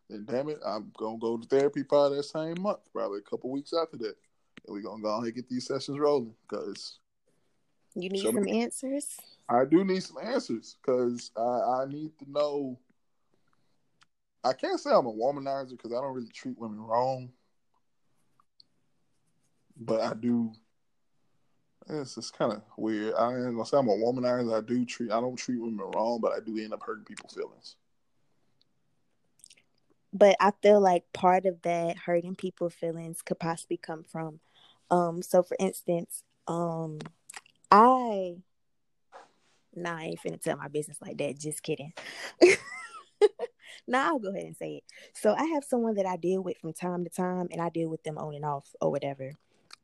then 0.08 0.24
damn 0.24 0.48
it, 0.48 0.58
I'm 0.64 0.90
gonna 0.96 1.18
go 1.18 1.36
to 1.36 1.46
therapy 1.46 1.84
probably 1.84 2.18
that 2.18 2.24
same 2.24 2.60
month, 2.60 2.80
probably 2.92 3.18
a 3.18 3.30
couple 3.30 3.50
weeks 3.50 3.72
after 3.72 3.96
that. 3.98 4.16
And 4.66 4.74
we're 4.74 4.82
gonna 4.82 5.02
go 5.02 5.10
ahead 5.10 5.24
and 5.24 5.34
get 5.34 5.48
these 5.48 5.66
sessions 5.66 5.98
rolling 5.98 6.34
because 6.48 6.98
you 7.94 8.08
need 8.08 8.22
some 8.22 8.48
answers. 8.48 9.18
I 9.48 9.64
do 9.64 9.84
need 9.84 10.02
some 10.02 10.18
answers 10.22 10.76
because 10.80 11.30
I, 11.36 11.40
I 11.82 11.84
need 11.88 12.12
to 12.18 12.30
know. 12.30 12.78
I 14.44 14.52
can't 14.52 14.80
say 14.80 14.90
I'm 14.90 15.06
a 15.06 15.12
womanizer 15.12 15.70
because 15.70 15.92
I 15.92 16.00
don't 16.00 16.14
really 16.14 16.28
treat 16.28 16.58
women 16.58 16.80
wrong, 16.80 17.30
but 19.78 20.00
I 20.00 20.14
do. 20.14 20.52
It's 21.90 22.14
just 22.14 22.36
kind 22.36 22.52
of 22.52 22.62
weird. 22.76 23.14
I 23.14 23.34
ain't 23.34 23.54
gonna 23.54 23.66
say 23.66 23.78
I'm 23.78 23.88
a 23.88 23.92
womanizer. 23.92 24.56
I 24.56 24.66
do 24.66 24.86
treat. 24.86 25.10
I 25.10 25.20
don't 25.20 25.36
treat 25.36 25.60
women 25.60 25.84
wrong, 25.94 26.18
but 26.22 26.32
I 26.32 26.40
do 26.44 26.56
end 26.56 26.72
up 26.72 26.82
hurting 26.82 27.04
people's 27.04 27.34
feelings 27.34 27.76
but 30.12 30.36
I 30.40 30.52
feel 30.62 30.80
like 30.80 31.04
part 31.12 31.46
of 31.46 31.62
that 31.62 31.96
hurting 31.96 32.36
people 32.36 32.70
feelings 32.70 33.22
could 33.22 33.38
possibly 33.38 33.76
come 33.76 34.04
from 34.04 34.40
um 34.90 35.22
so 35.22 35.42
for 35.42 35.56
instance 35.60 36.22
um 36.46 36.98
I 37.70 38.36
nah 39.74 39.96
I 39.98 40.04
ain't 40.04 40.20
finna 40.20 40.40
tell 40.40 40.56
my 40.56 40.68
business 40.68 40.98
like 41.00 41.18
that 41.18 41.38
just 41.38 41.62
kidding. 41.62 41.92
Nah 43.88 44.08
I'll 44.08 44.18
go 44.18 44.28
ahead 44.28 44.44
and 44.44 44.56
say 44.56 44.76
it. 44.76 44.84
So 45.14 45.34
I 45.34 45.44
have 45.54 45.64
someone 45.64 45.94
that 45.94 46.06
I 46.06 46.16
deal 46.16 46.42
with 46.42 46.58
from 46.58 46.74
time 46.74 47.04
to 47.04 47.10
time 47.10 47.48
and 47.50 47.60
I 47.60 47.70
deal 47.70 47.88
with 47.88 48.02
them 48.02 48.18
on 48.18 48.34
and 48.34 48.44
off 48.44 48.68
or 48.80 48.90
whatever. 48.90 49.32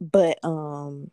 But 0.00 0.38
um 0.44 1.10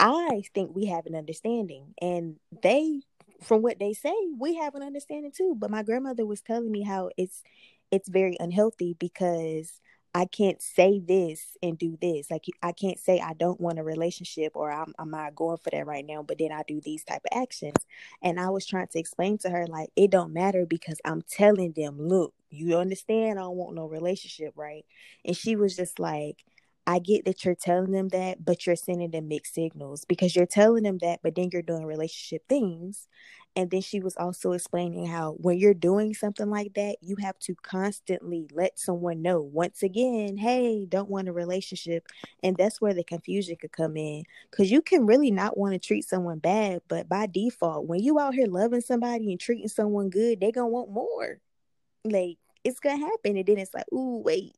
I 0.00 0.42
think 0.54 0.74
we 0.74 0.86
have 0.86 1.06
an 1.06 1.14
understanding 1.14 1.94
and 2.00 2.36
they 2.62 3.02
from 3.42 3.62
what 3.62 3.78
they 3.78 3.92
say 3.92 4.14
we 4.36 4.56
have 4.56 4.74
an 4.74 4.82
understanding 4.82 5.32
too. 5.34 5.54
But 5.56 5.70
my 5.70 5.82
grandmother 5.84 6.26
was 6.26 6.40
telling 6.40 6.72
me 6.72 6.82
how 6.82 7.10
it's 7.16 7.42
it's 7.90 8.08
very 8.08 8.36
unhealthy 8.40 8.94
because 8.98 9.80
I 10.14 10.24
can't 10.24 10.60
say 10.60 10.98
this 11.00 11.56
and 11.62 11.78
do 11.78 11.96
this. 12.00 12.30
Like 12.30 12.46
I 12.62 12.72
can't 12.72 12.98
say 12.98 13.20
I 13.20 13.34
don't 13.34 13.60
want 13.60 13.78
a 13.78 13.84
relationship 13.84 14.52
or 14.54 14.70
I'm 14.72 14.94
I'm 14.98 15.10
not 15.10 15.36
going 15.36 15.58
for 15.58 15.70
that 15.70 15.86
right 15.86 16.04
now, 16.04 16.22
but 16.22 16.38
then 16.38 16.50
I 16.52 16.62
do 16.66 16.80
these 16.80 17.04
type 17.04 17.22
of 17.30 17.38
actions. 17.38 17.76
And 18.22 18.40
I 18.40 18.50
was 18.50 18.66
trying 18.66 18.88
to 18.88 18.98
explain 18.98 19.38
to 19.38 19.50
her 19.50 19.66
like 19.66 19.90
it 19.96 20.10
don't 20.10 20.32
matter 20.32 20.66
because 20.66 20.98
I'm 21.04 21.22
telling 21.22 21.72
them, 21.72 21.98
look, 22.00 22.34
you 22.50 22.76
understand 22.78 23.38
I 23.38 23.42
don't 23.42 23.56
want 23.56 23.76
no 23.76 23.86
relationship, 23.86 24.54
right? 24.56 24.84
And 25.24 25.36
she 25.36 25.56
was 25.56 25.76
just 25.76 25.98
like, 25.98 26.44
I 26.88 27.00
get 27.00 27.26
that 27.26 27.44
you're 27.44 27.54
telling 27.54 27.90
them 27.90 28.08
that, 28.08 28.42
but 28.42 28.66
you're 28.66 28.74
sending 28.74 29.10
them 29.10 29.28
mixed 29.28 29.52
signals 29.52 30.06
because 30.06 30.34
you're 30.34 30.46
telling 30.46 30.84
them 30.84 30.96
that, 31.02 31.20
but 31.22 31.34
then 31.34 31.50
you're 31.52 31.60
doing 31.60 31.84
relationship 31.84 32.48
things. 32.48 33.08
And 33.54 33.70
then 33.70 33.82
she 33.82 34.00
was 34.00 34.16
also 34.16 34.52
explaining 34.52 35.04
how 35.04 35.32
when 35.32 35.58
you're 35.58 35.74
doing 35.74 36.14
something 36.14 36.48
like 36.48 36.72
that, 36.76 36.96
you 37.02 37.16
have 37.20 37.38
to 37.40 37.54
constantly 37.56 38.48
let 38.54 38.78
someone 38.78 39.20
know 39.20 39.42
once 39.42 39.82
again, 39.82 40.38
hey, 40.38 40.86
don't 40.86 41.10
want 41.10 41.28
a 41.28 41.32
relationship. 41.34 42.06
And 42.42 42.56
that's 42.56 42.80
where 42.80 42.94
the 42.94 43.04
confusion 43.04 43.56
could 43.56 43.72
come 43.72 43.98
in 43.98 44.22
because 44.50 44.70
you 44.70 44.80
can 44.80 45.04
really 45.04 45.30
not 45.30 45.58
want 45.58 45.74
to 45.74 45.78
treat 45.78 46.08
someone 46.08 46.38
bad, 46.38 46.80
but 46.88 47.06
by 47.06 47.26
default, 47.26 47.86
when 47.86 48.00
you 48.00 48.18
out 48.18 48.32
here 48.32 48.46
loving 48.46 48.80
somebody 48.80 49.30
and 49.30 49.38
treating 49.38 49.68
someone 49.68 50.08
good, 50.08 50.40
they're 50.40 50.52
going 50.52 50.68
to 50.68 50.72
want 50.72 50.90
more. 50.90 51.38
Like, 52.04 52.38
it's 52.64 52.80
to 52.98 53.04
happen. 53.04 53.36
And 53.36 53.46
then 53.46 53.58
it's 53.58 53.74
like, 53.74 53.92
ooh, 53.92 54.22
wait, 54.24 54.54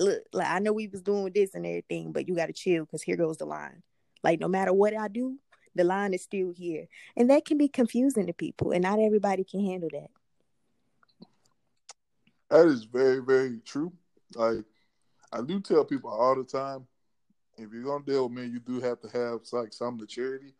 look, 0.00 0.22
like 0.32 0.48
I 0.48 0.58
know 0.58 0.72
we 0.72 0.88
was 0.88 1.02
doing 1.02 1.32
this 1.34 1.54
and 1.54 1.66
everything, 1.66 2.12
but 2.12 2.28
you 2.28 2.34
got 2.34 2.46
to 2.46 2.52
chill 2.52 2.84
because 2.84 3.02
here 3.02 3.16
goes 3.16 3.38
the 3.38 3.46
line. 3.46 3.82
Like 4.22 4.40
no 4.40 4.48
matter 4.48 4.72
what 4.72 4.96
I 4.96 5.08
do, 5.08 5.38
the 5.74 5.84
line 5.84 6.14
is 6.14 6.22
still 6.22 6.52
here, 6.52 6.86
and 7.16 7.30
that 7.30 7.44
can 7.44 7.58
be 7.58 7.68
confusing 7.68 8.26
to 8.26 8.32
people, 8.32 8.72
and 8.72 8.82
not 8.82 8.98
everybody 8.98 9.44
can 9.44 9.64
handle 9.64 9.90
that. 9.92 10.10
That 12.50 12.66
is 12.66 12.84
very, 12.84 13.20
very 13.20 13.60
true. 13.64 13.92
Like 14.34 14.64
I 15.32 15.42
do 15.42 15.60
tell 15.60 15.84
people 15.84 16.10
all 16.10 16.34
the 16.34 16.44
time, 16.44 16.86
if 17.56 17.72
you're 17.72 17.84
gonna 17.84 18.04
deal 18.04 18.28
with 18.28 18.38
me, 18.38 18.46
you 18.46 18.60
do 18.60 18.80
have 18.80 19.00
to 19.00 19.08
have 19.08 19.40
like 19.52 19.72
some 19.72 19.96
maturity. 19.96 20.54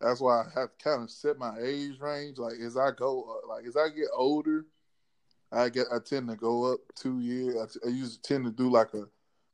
That's 0.00 0.20
why 0.20 0.42
I 0.42 0.60
have 0.60 0.76
to 0.76 0.84
kind 0.84 1.02
of 1.02 1.10
set 1.10 1.38
my 1.38 1.58
age 1.60 1.98
range. 2.00 2.38
Like 2.38 2.58
as 2.64 2.76
I 2.76 2.90
go, 2.90 3.40
uh, 3.44 3.48
like 3.48 3.66
as 3.66 3.76
I 3.76 3.88
get 3.88 4.08
older, 4.14 4.66
I 5.52 5.68
get 5.68 5.86
I 5.92 5.98
tend 5.98 6.28
to 6.28 6.36
go 6.36 6.72
up 6.72 6.80
two 6.94 7.20
years. 7.20 7.56
I, 7.56 7.66
t- 7.66 7.80
I 7.86 7.88
usually 7.90 8.18
tend 8.22 8.44
to 8.44 8.50
do 8.50 8.70
like 8.70 8.94
a 8.94 9.04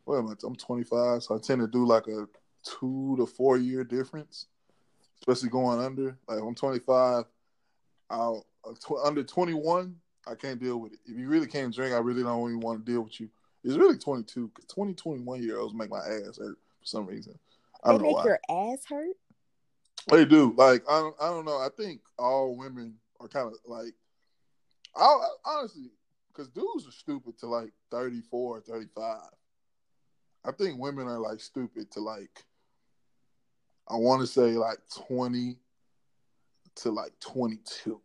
what 0.05 0.19
am 0.19 0.29
I? 0.29 0.35
I'm 0.45 0.57
25, 0.57 1.23
so 1.23 1.37
I 1.37 1.39
tend 1.39 1.61
to 1.61 1.69
do 1.69 1.87
like 1.87 2.09
a 2.09 2.27
two 2.65 3.15
to 3.19 3.27
four 3.27 3.57
year 3.57 3.85
difference, 3.85 4.47
especially 5.21 5.51
going 5.51 5.81
under. 5.81 6.17
Like 6.27 6.41
I'm 6.41 6.55
25, 6.55 7.25
I'll 8.11 8.47
uh, 8.65 8.73
tw- 8.73 9.05
under 9.05 9.23
21, 9.23 9.95
I 10.27 10.35
can't 10.35 10.61
deal 10.61 10.79
with 10.79 10.93
it. 10.93 10.99
If 11.07 11.19
you 11.19 11.29
really 11.29 11.47
can't 11.47 11.75
drink, 11.75 11.95
I 11.95 11.99
really 11.99 12.23
don't 12.23 12.49
even 12.49 12.61
want 12.61 12.85
to 12.85 12.93
deal 12.93 13.03
with 13.03 13.21
you. 13.21 13.29
It's 13.65 13.77
really 13.77 13.99
22 13.99 14.49
because 14.49 14.67
20, 14.67 14.95
21 14.95 15.43
year 15.43 15.59
olds 15.59 15.75
make 15.75 15.91
my 15.91 15.99
ass 15.99 16.39
hurt 16.39 16.59
for 16.81 16.85
some 16.85 17.07
reason. 17.07 17.39
I 17.85 17.91
don't 17.91 17.99
they 17.99 18.05
know 18.05 18.09
make 18.09 18.25
why. 18.25 18.25
your 18.25 18.73
ass 18.73 18.85
hurt. 18.89 19.17
They 20.11 20.25
do. 20.25 20.53
Like 20.57 20.83
I 20.89 20.99
don't. 20.99 21.17
I 21.21 21.29
don't 21.29 21.45
know. 21.45 21.59
I 21.59 21.69
think 21.77 22.01
all 22.19 22.57
women 22.57 22.95
are 23.21 23.29
kind 23.29 23.47
of 23.47 23.55
like 23.67 23.95
I, 24.95 25.19
honestly, 25.45 25.91
because 26.29 26.49
dudes 26.49 26.87
are 26.87 26.93
stupid 26.93 27.39
to 27.39 27.47
like 27.47 27.73
34, 27.91 28.61
35. 28.61 29.21
I 30.45 30.53
think 30.53 30.79
women 30.79 31.07
are 31.07 31.19
like 31.19 31.41
stupid 31.41 31.91
to 31.93 32.01
like, 32.01 32.45
I 33.89 33.97
want 33.97 34.21
to 34.21 34.27
say 34.27 34.53
like 34.53 34.79
20 35.09 35.57
to 36.77 36.91
like 36.91 37.13
22. 37.21 38.01